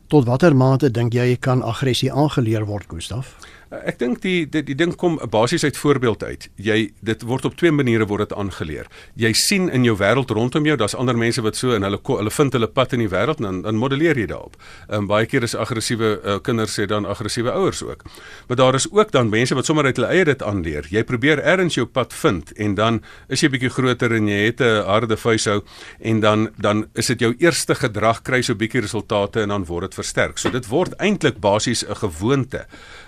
Tot 0.10 0.26
watter 0.26 0.54
mate 0.54 0.92
dink 0.92 1.14
jy 1.14 1.38
kan 1.40 1.64
aggressie 1.64 2.12
aangeleer 2.12 2.66
word, 2.66 2.88
Gustaf? 2.88 3.36
Ek 3.82 3.98
dink 3.98 4.22
die 4.22 4.44
die, 4.50 4.62
die 4.66 4.76
ding 4.78 4.94
kom 5.00 5.16
basies 5.32 5.64
uit 5.64 5.78
voorbeeld 5.78 6.24
uit. 6.24 6.48
Jy 6.62 6.78
dit 7.02 7.24
word 7.26 7.46
op 7.50 7.56
twee 7.58 7.72
maniere 7.74 8.06
word 8.10 8.28
dit 8.28 8.38
aangeleer. 8.38 8.90
Jy 9.20 9.32
sien 9.38 9.70
in 9.74 9.86
jou 9.88 9.96
wêreld 9.98 10.32
rondom 10.36 10.68
jou, 10.68 10.76
daar's 10.78 10.96
ander 11.00 11.18
mense 11.18 11.42
wat 11.42 11.58
so 11.58 11.74
en 11.74 11.86
hulle 11.88 12.00
hulle 12.04 12.34
vind 12.34 12.54
hulle 12.54 12.70
pad 12.70 12.94
in 12.94 13.04
die 13.06 13.10
wêreld 13.10 13.42
en 13.42 13.50
dan 13.50 13.62
dan 13.66 13.80
modelleer 13.82 14.20
jy 14.20 14.28
daarop. 14.30 14.58
Ehm 14.90 15.04
um, 15.04 15.08
baie 15.10 15.26
keer 15.30 15.44
is 15.48 15.56
aggressiewe 15.56 16.12
uh, 16.22 16.38
kinders 16.44 16.78
sê 16.78 16.86
dan 16.90 17.08
aggressiewe 17.10 17.52
ouers 17.52 17.84
ook. 17.84 18.06
Maar 18.48 18.58
daar 18.58 18.76
is 18.76 18.88
ook 18.92 19.12
dan 19.12 19.30
mense 19.30 19.56
wat 19.56 19.66
sommer 19.66 19.86
uit 19.86 19.98
hulle 19.98 20.12
eie 20.14 20.26
dit 20.26 20.44
aanleer. 20.44 20.88
Jy 20.90 21.04
probeer 21.04 21.42
ergens 21.42 21.80
jou 21.80 21.86
pad 21.86 22.14
vind 22.14 22.52
en 22.58 22.76
dan 22.76 23.02
is 23.30 23.42
jy 23.42 23.50
bietjie 23.50 23.74
groter 23.74 24.14
en 24.14 24.28
jy 24.28 24.42
het 24.46 24.62
'n 24.62 24.86
harde 24.86 25.18
vuishou 25.18 25.62
en 26.00 26.20
dan 26.20 26.50
dan 26.58 26.86
is 26.94 27.08
dit 27.08 27.20
jou 27.20 27.34
eerste 27.40 27.76
gedrag 27.76 28.22
kry 28.22 28.42
so 28.42 28.56
bietjie 28.56 28.82
resultate 28.82 29.42
en 29.42 29.50
dan 29.50 29.66
word 29.66 29.90
dit 29.90 29.96
versterk. 29.96 30.38
So 30.38 30.50
dit 30.50 30.68
word 30.68 30.94
eintlik 31.00 31.40
basies 31.40 31.84
'n 31.88 31.96
gewoonte. 31.96 32.66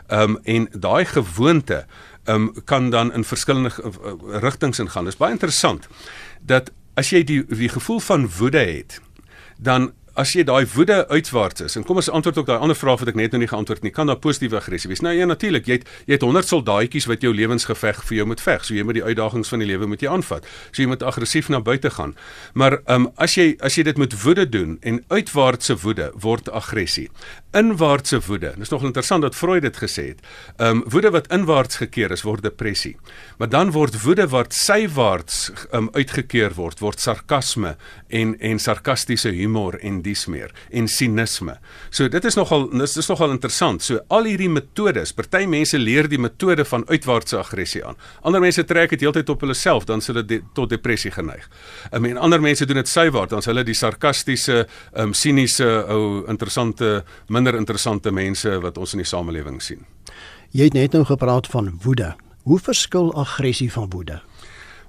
Ehm 0.07 0.21
um, 0.21 0.39
en 0.43 0.67
daai 0.71 1.05
gewoonte 1.05 1.85
ehm 2.23 2.41
um, 2.41 2.63
kan 2.63 2.89
dan 2.89 3.13
in 3.13 3.23
verskillende 3.23 3.71
uh, 3.83 4.39
rigtings 4.39 4.79
ingaan. 4.79 5.03
Dit 5.03 5.13
is 5.13 5.19
baie 5.19 5.31
interessant 5.31 5.87
dat 6.41 6.71
as 6.93 7.09
jy 7.09 7.23
die 7.23 7.45
die 7.45 7.69
gevoel 7.69 7.99
van 7.99 8.29
woede 8.37 8.57
het, 8.57 9.01
dan 9.57 9.91
as 10.15 10.31
jy 10.35 10.45
daai 10.47 10.63
woede 10.75 11.01
uitwaarts 11.11 11.65
is 11.65 11.75
en 11.75 11.83
kom 11.87 11.99
ons 11.99 12.09
antwoord 12.09 12.37
ook 12.39 12.47
daai 12.47 12.63
ander 12.63 12.77
vraag 12.77 13.01
wat 13.01 13.11
ek 13.11 13.17
net 13.19 13.33
nou 13.35 13.41
nie 13.43 13.49
geantwoord 13.51 13.83
nie. 13.83 13.91
Kan 13.91 14.07
daar 14.07 14.19
positiewe 14.23 14.55
aggressie 14.61 14.89
wees? 14.91 15.01
Nou 15.03 15.11
ja 15.15 15.27
natuurlik 15.27 15.67
jy 15.67 15.79
het 15.79 15.89
jy 16.07 16.15
het 16.15 16.23
100 16.23 16.47
soldaatjies 16.47 17.07
wat 17.11 17.25
jou 17.25 17.33
lewensgeveg 17.35 17.99
vir 18.07 18.17
jou 18.21 18.27
moet 18.31 18.43
veg. 18.43 18.63
So 18.63 18.77
jy 18.77 18.85
moet 18.87 18.99
die 18.99 19.03
uitdagings 19.03 19.51
van 19.51 19.63
die 19.63 19.67
lewe 19.67 19.89
moet 19.91 20.05
jy 20.05 20.11
aanvat. 20.11 20.47
So 20.71 20.83
jy 20.83 20.87
moet 20.91 21.03
aggressief 21.03 21.49
na 21.51 21.59
buite 21.59 21.91
gaan. 21.97 22.15
Maar 22.53 22.79
um, 22.91 23.09
as 23.19 23.35
jy 23.35 23.57
as 23.59 23.75
jy 23.75 23.83
dit 23.89 23.99
met 23.99 24.15
woede 24.23 24.47
doen 24.49 24.77
en 24.87 25.01
uitwaartse 25.11 25.75
woede 25.83 26.11
word 26.23 26.47
aggressie. 26.49 27.09
Inwaartse 27.55 28.21
woede. 28.27 28.53
Dis 28.59 28.71
nog 28.71 28.87
interessant 28.87 29.27
dat 29.27 29.35
Freud 29.35 29.67
dit 29.67 29.77
gesê 29.83 30.07
het. 30.13 30.23
Um, 30.63 30.83
woede 30.91 31.11
wat 31.11 31.27
inwaarts 31.33 31.81
gekeer 31.83 32.15
is 32.15 32.23
word 32.23 32.43
depressie. 32.45 32.95
Maar 33.39 33.51
dan 33.51 33.75
word 33.75 33.99
woede 34.05 34.29
wat 34.31 34.55
sywaarts 34.55 35.51
um, 35.75 35.91
uitgekeer 35.91 36.55
word 36.55 36.79
word 36.79 37.03
sarkasme 37.03 37.75
en 38.07 38.35
en 38.39 38.59
sarkastiese 38.59 39.31
humor 39.35 39.79
en 39.83 40.01
dies 40.05 40.25
meer 40.31 40.53
en 40.71 40.87
sinisme. 40.91 41.57
So 41.89 42.09
dit 42.11 42.25
is 42.29 42.37
nogal 42.37 42.67
dis 42.69 42.97
is 43.01 43.09
nogal 43.09 43.33
interessant. 43.33 43.83
So 43.85 43.99
al 44.13 44.29
hierdie 44.29 44.49
metodes, 44.51 45.13
party 45.17 45.45
mense 45.49 45.79
leer 45.81 46.09
die 46.11 46.21
metode 46.21 46.65
van 46.65 46.85
uitwaartse 46.89 47.39
aggressie 47.41 47.83
aan. 47.85 47.97
Ander 48.21 48.43
mense 48.43 48.63
trek 48.67 48.93
dit 48.95 49.05
heeltyd 49.05 49.29
op 49.33 49.45
hulle 49.45 49.57
self 49.57 49.87
dan 49.89 50.03
hulle 50.05 50.25
de, 50.25 50.41
tot 50.53 50.69
depressie 50.69 51.11
geneig. 51.11 51.49
I 51.91 51.99
mean 51.99 52.17
ander 52.17 52.41
mense 52.41 52.65
doen 52.65 52.81
dit 52.81 52.91
sywaarts 52.91 53.33
dan 53.33 53.45
hulle 53.49 53.65
die 53.65 53.77
sarkastiese, 53.77 54.65
um 55.01 55.13
siniese 55.13 55.67
ou 55.89 56.25
interessante, 56.31 57.03
minder 57.27 57.57
interessante 57.57 58.11
mense 58.11 58.59
wat 58.61 58.77
ons 58.77 58.95
in 58.95 59.03
die 59.03 59.09
samelewing 59.09 59.61
sien. 59.61 59.85
Jy 60.55 60.69
het 60.69 60.77
net 60.77 60.95
nou 60.95 61.03
gepraat 61.05 61.49
van 61.51 61.73
woede. 61.83 62.13
Hoe 62.45 62.59
verskil 62.61 63.11
aggressie 63.17 63.71
van 63.73 63.89
woede? 63.89 64.21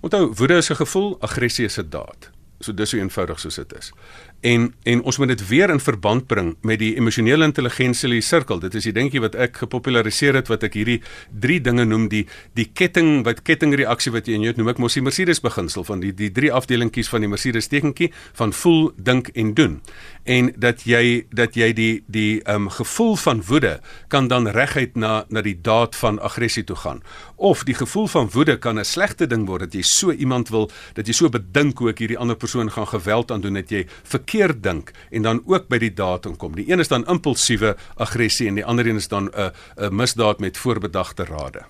Onthou, 0.05 0.31
woede 0.39 0.57
is 0.57 0.71
'n 0.71 0.77
gevoel, 0.77 1.17
aggressie 1.21 1.65
is 1.65 1.79
'n 1.79 1.89
daad. 1.91 2.31
So 2.61 2.73
dis 2.73 2.91
so 2.91 2.97
eenvoudig 2.97 3.41
soos 3.41 3.55
dit 3.55 3.73
is 3.77 3.93
en 4.41 4.75
en 4.83 5.03
ons 5.03 5.19
moet 5.19 5.29
dit 5.29 5.49
weer 5.49 5.71
in 5.71 5.81
verband 5.81 6.27
bring 6.27 6.55
met 6.61 6.79
die 6.79 6.95
emosionele 6.97 7.45
intelligensie 7.45 8.21
sirkel. 8.23 8.61
Dit 8.61 8.75
is 8.75 8.85
die 8.85 8.93
dingetjie 8.93 9.21
wat 9.21 9.35
ek 9.35 9.57
gepopulariseer 9.65 10.37
het 10.39 10.49
wat 10.49 10.63
ek 10.67 10.77
hierdie 10.79 11.01
drie 11.31 11.59
dinge 11.61 11.85
noem 11.85 12.09
die 12.13 12.27
die 12.59 12.69
ketting 12.73 13.25
wat 13.27 13.43
kettingreaksie 13.47 14.13
wat 14.13 14.29
jy 14.29 14.37
in 14.39 14.47
jou 14.47 14.55
noem 14.57 14.73
ek 14.75 14.83
mos 14.83 14.95
die 14.95 15.05
Mercedes 15.05 15.41
beginsel 15.41 15.85
van 15.85 16.05
die 16.05 16.13
die 16.17 16.31
drie 16.31 16.53
afdelingkies 16.53 17.09
van 17.09 17.25
die 17.25 17.31
Mercedes 17.31 17.69
tekentjie 17.73 18.13
van 18.37 18.53
voel, 18.53 18.93
dink 18.97 19.31
en 19.35 19.55
doen. 19.55 19.81
En 20.25 20.53
dat 20.57 20.85
jy 20.87 21.27
dat 21.31 21.57
jy 21.57 21.73
die 21.73 22.03
die 22.07 22.43
ehm 22.45 22.67
um, 22.67 22.71
gevoel 22.77 23.17
van 23.17 23.43
woede 23.47 23.81
kan 24.09 24.29
dan 24.29 24.49
reguit 24.49 24.97
na 24.97 25.25
na 25.29 25.43
die 25.43 25.57
daad 25.61 25.97
van 25.97 26.21
aggressie 26.21 26.65
toe 26.65 26.77
gaan. 26.77 27.03
Of 27.37 27.65
die 27.65 27.75
gevoel 27.75 28.07
van 28.07 28.31
woede 28.33 28.59
kan 28.59 28.79
'n 28.79 28.85
slegte 28.85 29.27
ding 29.27 29.47
word 29.47 29.61
dat 29.61 29.75
jy 29.75 29.83
so 29.83 30.13
iemand 30.13 30.49
wil 30.49 30.71
dat 30.95 31.07
jy 31.07 31.13
so 31.13 31.29
bedink 31.29 31.79
hoe 31.79 31.91
ek 31.91 31.99
hierdie 31.99 32.19
ander 32.19 32.37
persoon 32.37 32.71
gaan 32.71 32.87
geweld 32.87 33.31
aan 33.31 33.41
doen 33.41 33.55
dat 33.55 33.71
jy 33.71 33.87
verkeerd 34.27 34.63
dink 34.63 34.91
en 35.11 35.23
dan 35.23 35.43
ook 35.47 35.69
by 35.69 35.79
die 35.79 35.93
daad 35.95 36.27
kom. 36.37 36.55
Die 36.55 36.67
een 36.71 36.81
is 36.81 36.89
dan 36.89 37.07
impulsiewe 37.07 37.77
aggressie 37.97 38.49
en 38.49 38.55
die 38.55 38.65
ander 38.65 38.87
een 38.87 38.97
is 38.97 39.09
dan 39.09 39.31
'n 39.31 39.53
'n 39.77 39.95
misdaad 39.95 40.41
met 40.41 40.59
voorbedagte 40.59 41.25
rade. 41.25 41.65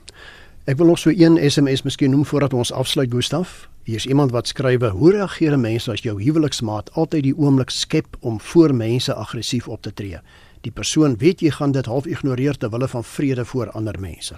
Ek 0.65 0.77
wil 0.77 0.87
nog 0.87 0.99
so 0.99 1.11
een 1.11 1.51
SMS 1.51 1.83
miskien 1.83 2.11
noem 2.11 2.25
voordat 2.25 2.53
ons 2.53 2.73
afsluit 2.73 3.13
Gustaf. 3.13 3.69
Hier 3.85 3.97
is 3.97 4.07
iemand 4.07 4.31
wat 4.31 4.49
skrywe: 4.49 4.89
"Hoe 4.89 5.13
reageer 5.13 5.59
mense 5.59 5.91
as 5.91 6.03
jou 6.03 6.23
huweliksmaat 6.23 6.93
altyd 6.93 7.23
die 7.23 7.37
oomblik 7.37 7.71
skep 7.71 8.17
om 8.21 8.41
voor 8.41 8.75
mense 8.75 9.15
aggressief 9.15 9.69
op 9.69 9.83
te 9.83 9.93
tree? 9.93 10.19
Die 10.61 10.73
persoon 10.73 11.17
weet 11.17 11.41
jy 11.41 11.51
gaan 11.51 11.73
dit 11.73 11.87
half 11.87 12.07
ignoreer 12.07 12.57
ter 12.57 12.71
wille 12.71 12.89
van 12.89 13.05
vrede 13.05 13.45
voor 13.45 13.71
ander 13.71 14.01
mense." 14.01 14.35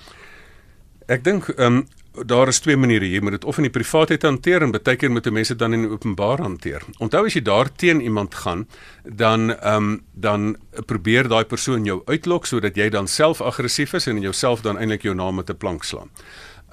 Ek 1.08 1.24
dink 1.24 1.48
ehm 1.56 1.80
um, 1.80 1.86
daar 2.26 2.48
is 2.50 2.58
twee 2.58 2.76
maniere 2.76 3.06
jy 3.06 3.20
moet 3.22 3.36
dit 3.36 3.44
of 3.46 3.60
in 3.60 3.68
die 3.68 3.72
privaatheid 3.72 4.24
hanteer 4.26 4.64
en 4.64 4.72
baie 4.74 4.96
keer 4.98 5.12
moet 5.14 5.26
jy 5.28 5.30
mense 5.32 5.54
dan 5.54 5.76
in 5.76 5.84
die 5.84 5.90
openbaar 5.92 6.40
hanteer. 6.42 6.82
Onthou 6.98 7.20
as 7.28 7.36
jy 7.36 7.42
daar 7.46 7.70
teen 7.70 8.00
iemand 8.02 8.34
gaan, 8.34 8.66
dan 9.04 9.52
ehm 9.54 9.76
um, 9.76 10.00
dan 10.12 10.56
probeer 10.90 11.30
daai 11.30 11.44
persoon 11.44 11.86
jou 11.88 12.02
uitlok 12.10 12.46
sodat 12.46 12.76
jy 12.76 12.90
dan 12.90 13.08
self 13.08 13.40
aggressief 13.40 13.94
is 13.94 14.08
en 14.10 14.20
jouself 14.20 14.60
dan 14.66 14.76
eintlik 14.78 15.06
jou 15.06 15.14
naam 15.14 15.40
met 15.40 15.50
'n 15.50 15.56
plank 15.56 15.84
slaan. 15.84 16.10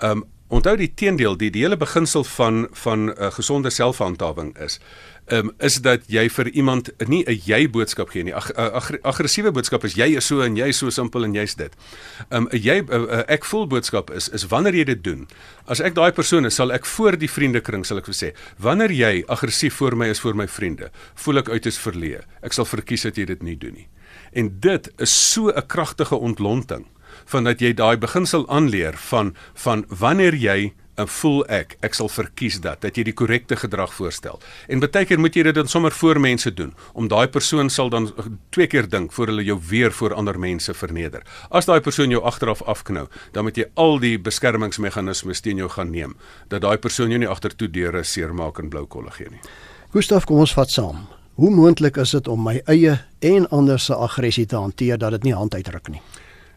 Ehm 0.02 0.12
um, 0.12 0.26
onthou 0.48 0.76
die 0.78 0.94
teendeel, 0.94 1.38
die, 1.38 1.52
die 1.52 1.62
hele 1.62 1.78
beginsel 1.78 2.24
van 2.24 2.68
van 2.72 3.06
'n 3.06 3.16
uh, 3.18 3.32
gesonde 3.32 3.70
selfhandhawing 3.70 4.58
is 4.58 4.80
um, 5.32 5.52
is 5.60 5.80
dat 5.82 6.06
jy 6.12 6.28
vir 6.30 6.50
iemand 6.54 6.92
nie 7.08 7.24
'n 7.26 7.42
jy 7.46 7.68
boodskap 7.70 8.10
gee 8.10 8.24
nie. 8.24 8.34
Ag 8.34 8.52
ag 8.54 8.92
aggressiewe 9.04 9.52
boodskap 9.52 9.84
is 9.84 9.96
jy 9.96 10.16
is 10.18 10.26
so 10.26 10.42
en 10.42 10.56
jy 10.56 10.68
is 10.68 10.78
so 10.78 10.90
simpel 10.90 11.24
en 11.24 11.34
jy's 11.34 11.56
dit. 11.56 11.74
'n 12.32 12.36
um, 12.36 12.48
jy 12.52 12.84
a, 12.90 12.96
a, 12.96 13.24
ek 13.28 13.46
voel 13.46 13.68
boodskap 13.68 14.12
is 14.12 14.30
is 14.30 14.48
wanneer 14.48 14.76
jy 14.76 14.84
dit 14.84 15.04
doen. 15.04 15.28
As 15.68 15.80
ek 15.80 15.96
daai 15.96 16.12
persoon 16.12 16.46
is, 16.46 16.56
sal 16.56 16.72
ek 16.72 16.86
voor 16.86 17.18
die 17.18 17.30
vriendekring 17.30 17.86
sal 17.86 17.98
ek 17.98 18.06
sê, 18.06 18.34
wanneer 18.58 18.92
jy 18.92 19.24
aggressief 19.28 19.74
voor 19.74 19.96
my 19.96 20.10
is 20.10 20.20
voor 20.20 20.36
my 20.36 20.48
vriende, 20.48 20.92
voel 21.16 21.38
ek 21.38 21.50
uit 21.50 21.66
is 21.66 21.80
verleë. 21.80 22.22
Ek 22.44 22.54
sal 22.54 22.66
verkies 22.66 23.04
dat 23.04 23.18
jy 23.18 23.26
dit 23.26 23.44
nie 23.44 23.56
doen 23.56 23.74
nie. 23.74 23.88
En 24.34 24.60
dit 24.60 24.92
is 25.00 25.32
so 25.34 25.50
'n 25.50 25.68
kragtige 25.68 26.16
ontlonting 26.16 26.86
van 27.26 27.44
dat 27.44 27.60
jy 27.60 27.74
daai 27.74 27.98
beginsel 27.98 28.48
aanleer 28.50 28.94
van 28.98 29.36
van 29.54 29.86
wanneer 29.90 30.36
jy 30.36 30.74
'n 30.98 31.08
voel 31.08 31.46
ek 31.48 31.78
ek 31.82 31.94
sal 31.94 32.10
verkies 32.10 32.60
dat 32.62 32.82
dat 32.82 32.96
jy 32.98 33.04
die 33.04 33.14
korrekte 33.14 33.56
gedrag 33.56 33.94
voorstel. 33.94 34.40
En 34.68 34.80
baie 34.80 35.06
keer 35.06 35.20
moet 35.20 35.36
jy 35.36 35.44
dit 35.44 35.56
dan 35.56 35.68
sommer 35.68 35.92
voor 35.92 36.20
mense 36.20 36.54
doen 36.54 36.74
om 36.94 37.08
daai 37.08 37.28
persoon 37.28 37.70
sal 37.70 37.90
dan 37.90 38.12
twee 38.50 38.68
keer 38.68 38.90
dink 38.90 39.12
voor 39.12 39.28
hulle 39.28 39.44
jou 39.44 39.60
weer 39.70 39.92
voor 39.92 40.14
ander 40.14 40.40
mense 40.40 40.74
verneder. 40.74 41.22
As 41.50 41.66
daai 41.66 41.82
persoon 41.82 42.10
jou 42.10 42.24
agteraf 42.24 42.62
afknou, 42.62 43.08
dan 43.32 43.44
moet 43.44 43.58
jy 43.58 43.66
al 43.74 44.00
die 44.00 44.18
beskermingsmeganismes 44.20 45.42
teen 45.42 45.58
jou 45.58 45.70
gaan 45.70 45.92
neem 45.92 46.16
dat 46.48 46.62
daai 46.62 46.78
persoon 46.78 47.10
jou 47.10 47.20
nie 47.20 47.30
agtertoe 47.30 47.68
deure 47.68 48.04
seermaak 48.04 48.60
en 48.60 48.70
blou 48.70 48.86
kolle 48.86 49.12
gee 49.12 49.30
nie. 49.30 49.42
Gustaf, 49.92 50.26
kom 50.26 50.40
ons 50.40 50.54
vat 50.54 50.70
saam. 50.70 51.08
Hoe 51.36 51.50
moontlik 51.52 51.98
is 51.98 52.12
dit 52.16 52.28
om 52.28 52.44
my 52.44 52.62
eie 52.72 52.98
en 53.20 53.48
ander 53.52 53.80
se 53.80 53.96
aggressie 53.96 54.46
te 54.46 54.56
hanteer 54.56 54.98
dat 54.98 55.12
dit 55.12 55.24
nie 55.24 55.34
hand 55.36 55.56
uitdruk 55.56 55.90
nie? 55.92 56.02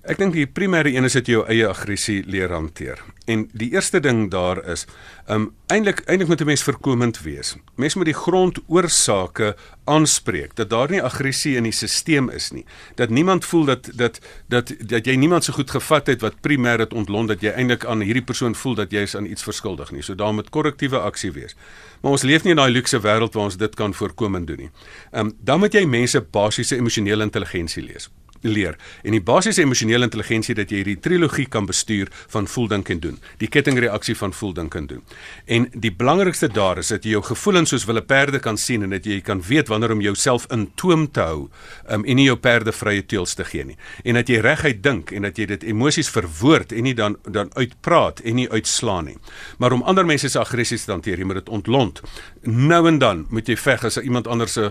Ek 0.09 0.17
dink 0.17 0.33
die 0.33 0.47
primêre 0.49 0.89
een 0.89 1.05
is 1.05 1.13
dat 1.19 1.27
jy 1.29 1.35
jou 1.35 1.43
eie 1.53 1.67
aggressie 1.69 2.23
leer 2.25 2.49
hanteer. 2.55 3.03
En 3.29 3.43
die 3.53 3.67
eerste 3.75 4.01
ding 4.01 4.31
daar 4.33 4.57
is, 4.73 4.87
um 5.29 5.51
eintlik 5.69 6.01
eintlik 6.09 6.31
moet 6.31 6.41
'n 6.41 6.49
mens 6.49 6.63
voorkomend 6.65 7.21
wees. 7.21 7.57
Mens 7.77 7.95
moet 7.95 8.09
die 8.09 8.15
grondoorsake 8.15 9.55
aanspreek 9.85 10.57
dat 10.57 10.71
daar 10.71 10.91
nie 10.91 11.03
aggressie 11.03 11.57
in 11.57 11.63
die 11.63 11.73
stelsel 11.73 12.31
is 12.31 12.51
nie. 12.51 12.65
Dat 12.95 13.11
niemand 13.11 13.45
voel 13.45 13.65
dat 13.65 13.91
dat 13.95 14.21
dat 14.49 14.73
dat 14.81 15.05
jy 15.05 15.15
niemand 15.15 15.45
so 15.45 15.53
goed 15.53 15.71
gevat 15.71 16.07
het 16.07 16.21
wat 16.21 16.41
primêr 16.41 16.79
dit 16.79 16.95
ontlont 16.95 17.29
dat 17.29 17.41
jy 17.41 17.51
eintlik 17.51 17.85
aan 17.85 18.01
hierdie 18.01 18.25
persoon 18.25 18.55
voel 18.55 18.75
dat 18.75 18.91
jy 18.91 19.01
is 19.01 19.17
aan 19.17 19.27
iets 19.27 19.43
verskuldig 19.43 19.91
nie. 19.91 20.03
So 20.03 20.15
daar 20.15 20.35
moet 20.35 20.51
korrektiewe 20.51 20.99
aksie 20.99 21.33
wees. 21.33 21.55
Maar 22.01 22.13
ons 22.13 22.23
leef 22.23 22.45
nie 22.45 22.51
in 22.51 22.57
daai 22.57 22.73
luukse 22.73 23.01
wêreld 23.01 23.35
waar 23.35 23.45
ons 23.45 23.57
dit 23.57 23.75
kan 23.75 23.95
voorkomend 23.95 24.47
doen 24.47 24.57
nie. 24.57 24.71
Um 25.13 25.37
dan 25.41 25.59
moet 25.59 25.73
jy 25.75 25.85
mense 25.85 26.21
basiese 26.21 26.77
emosionele 26.77 27.23
intelligensie 27.23 27.83
lees 27.83 28.09
leer. 28.43 28.77
En 29.03 29.15
die 29.17 29.23
basiese 29.23 29.63
emosionele 29.63 30.09
intelligensie 30.09 30.55
dat 30.55 30.71
jy 30.71 30.83
hierdie 30.83 30.99
trilogie 31.01 31.47
kan 31.47 31.67
bestuur 31.67 32.09
van 32.29 32.47
voel 32.47 32.69
dink 32.69 32.89
en 32.89 33.01
doen. 33.01 33.19
Die 33.39 33.49
kettingreaksie 33.49 34.17
van 34.17 34.33
voel 34.33 34.53
dink 34.53 34.75
en 34.75 34.87
doen. 34.87 35.03
En 35.47 35.69
die 35.73 35.93
belangrikste 35.93 36.49
daar 36.49 36.79
is 36.79 36.93
dat 36.93 37.05
jy 37.05 37.17
jou 37.17 37.23
gevoelens 37.23 37.71
soos 37.75 37.87
wille 37.89 38.03
perde 38.03 38.39
kan 38.39 38.59
sien 38.59 38.83
en 38.83 38.91
dat 38.91 39.07
jy 39.07 39.21
kan 39.25 39.43
weet 39.43 39.69
wanneer 39.69 39.93
om 39.93 40.01
jouself 40.01 40.47
in 40.55 40.69
toom 40.75 41.11
te 41.11 41.21
hou 41.21 41.49
um, 41.91 42.05
en 42.05 42.17
nie 42.17 42.29
jou 42.29 42.37
perde 42.37 42.73
vrye 42.73 43.05
teels 43.07 43.35
te 43.35 43.45
gee 43.45 43.65
nie. 43.65 43.77
En 44.05 44.19
dat 44.19 44.29
jy 44.29 44.41
reguit 44.45 44.83
dink 44.83 45.13
en 45.13 45.27
dat 45.29 45.39
jy 45.39 45.47
dit 45.47 45.67
emosies 45.73 46.11
verwoord 46.13 46.73
en 46.73 46.87
nie 46.87 46.95
dan 46.95 47.17
dan 47.25 47.51
uitpraat 47.55 48.21
en 48.25 48.39
nie 48.39 48.49
uitslaan 48.51 49.05
nie. 49.11 49.17
Maar 49.59 49.73
om 49.73 49.83
ander 49.83 50.07
mense 50.07 50.29
se 50.29 50.39
aggressies 50.39 50.85
te 50.85 50.93
hanteer, 50.93 51.19
jy 51.19 51.27
moet 51.29 51.41
dit 51.43 51.49
ontlont. 51.49 52.03
Nou 52.43 52.81
en 52.89 52.99
dan 52.99 53.27
moet 53.31 53.49
jy 53.49 53.57
veg 53.57 53.85
as 53.85 53.99
iemand 54.01 54.27
anders 54.27 54.57
'n 54.59 54.71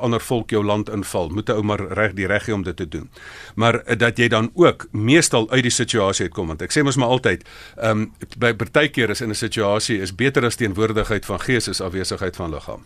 ander 0.00 0.20
volk 0.20 0.50
jou 0.50 0.64
land 0.64 0.88
inval. 0.88 1.28
Moet 1.28 1.48
'n 1.48 1.52
ou 1.52 1.62
maar 1.62 1.80
reg 1.80 2.12
die 2.12 2.26
reg 2.26 2.46
hê 2.46 2.52
om 2.52 2.62
dit 2.62 2.76
te 2.76 2.83
doen. 2.88 3.10
Maar 3.54 3.74
uh, 3.74 3.96
dat 3.98 4.18
jy 4.18 4.28
dan 4.28 4.50
ook 4.54 4.88
meestal 4.90 5.50
uit 5.50 5.62
die 5.62 5.70
situasie 5.70 6.24
uitkom 6.24 6.46
want 6.46 6.62
ek 6.62 6.72
sê 6.72 6.82
mos 6.82 6.96
maar 6.96 7.08
altyd, 7.08 7.44
ehm 7.76 7.90
um, 7.90 8.12
by 8.38 8.54
partykeer 8.54 9.10
is 9.10 9.20
in 9.20 9.30
'n 9.30 9.34
situasie 9.34 10.00
is 10.00 10.14
beter 10.14 10.44
as 10.44 10.54
teenwoordigheid 10.54 11.24
van 11.24 11.40
gees 11.40 11.68
is 11.68 11.80
afwesigheid 11.80 12.36
van 12.36 12.50
liggaam. 12.50 12.82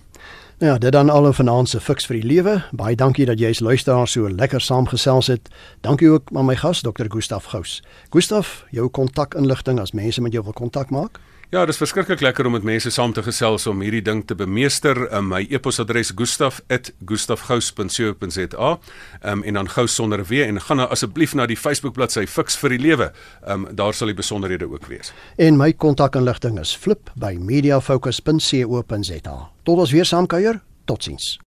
Nou 0.59 0.73
ja, 0.73 0.79
dit 0.79 0.93
dan 0.93 1.11
al 1.11 1.27
'n 1.27 1.33
finansiële 1.33 1.83
fiks 1.83 2.07
vir 2.07 2.17
die 2.17 2.27
lewe. 2.27 2.65
Baie 2.73 2.97
dankie 2.97 3.27
dat 3.27 3.39
jy 3.39 3.49
as 3.49 3.61
luisteraar 3.61 4.09
so 4.09 4.29
lekker 4.31 4.61
saamgesels 4.61 5.27
het. 5.27 5.49
Dankie 5.81 6.11
ook 6.11 6.23
aan 6.35 6.45
my 6.45 6.57
gas 6.57 6.81
Dr. 6.81 7.05
Gustaf 7.09 7.45
Gous. 7.45 7.83
Gustaf, 8.11 8.65
jou 8.71 8.89
kontakinligting 8.89 9.81
as 9.81 9.93
mense 9.93 10.21
met 10.21 10.33
jou 10.33 10.45
wil 10.45 10.53
kontak 10.53 10.91
maak? 10.91 11.21
Ja, 11.51 11.65
dit 11.65 11.69
is 11.69 11.77
verskriklik 11.81 12.21
lekker 12.21 12.47
om 12.47 12.53
met 12.53 12.63
mense 12.63 12.91
saam 12.93 13.13
te 13.17 13.23
gesels 13.25 13.65
om 13.67 13.81
hierdie 13.81 14.03
ding 14.05 14.21
te 14.29 14.35
bemeester. 14.37 15.09
Um, 15.17 15.29
my 15.33 15.47
e-posadres 15.49 16.13
gustaf@gustafgous.co.za. 16.15 18.79
Um, 19.25 19.43
en 19.43 19.55
dan 19.55 19.69
gous 19.69 19.95
sonder 19.95 20.25
w 20.25 20.33
en 20.45 20.61
gaan 20.61 20.77
nou 20.77 20.91
asseblief 20.91 21.35
na 21.35 21.47
die 21.47 21.57
Facebook 21.57 21.93
bladsy 21.97 22.27
Fix 22.27 22.57
vir 22.57 22.69
die 22.69 22.79
Lewe. 22.79 23.13
Um, 23.49 23.67
daar 23.73 23.95
sal 23.95 24.07
die 24.13 24.17
besonderhede 24.17 24.69
ook 24.69 24.87
wees. 24.87 25.13
En 25.37 25.57
my 25.57 25.73
kontakinligting 25.73 26.61
is 26.61 26.77
flip 26.77 27.11
by 27.17 27.37
mediafocus.co.za. 27.41 29.51
Tot 29.63 29.79
ons 29.79 29.91
weer 29.91 30.05
saam 30.05 30.27
kuier. 30.27 30.61
Totsiens. 30.85 31.48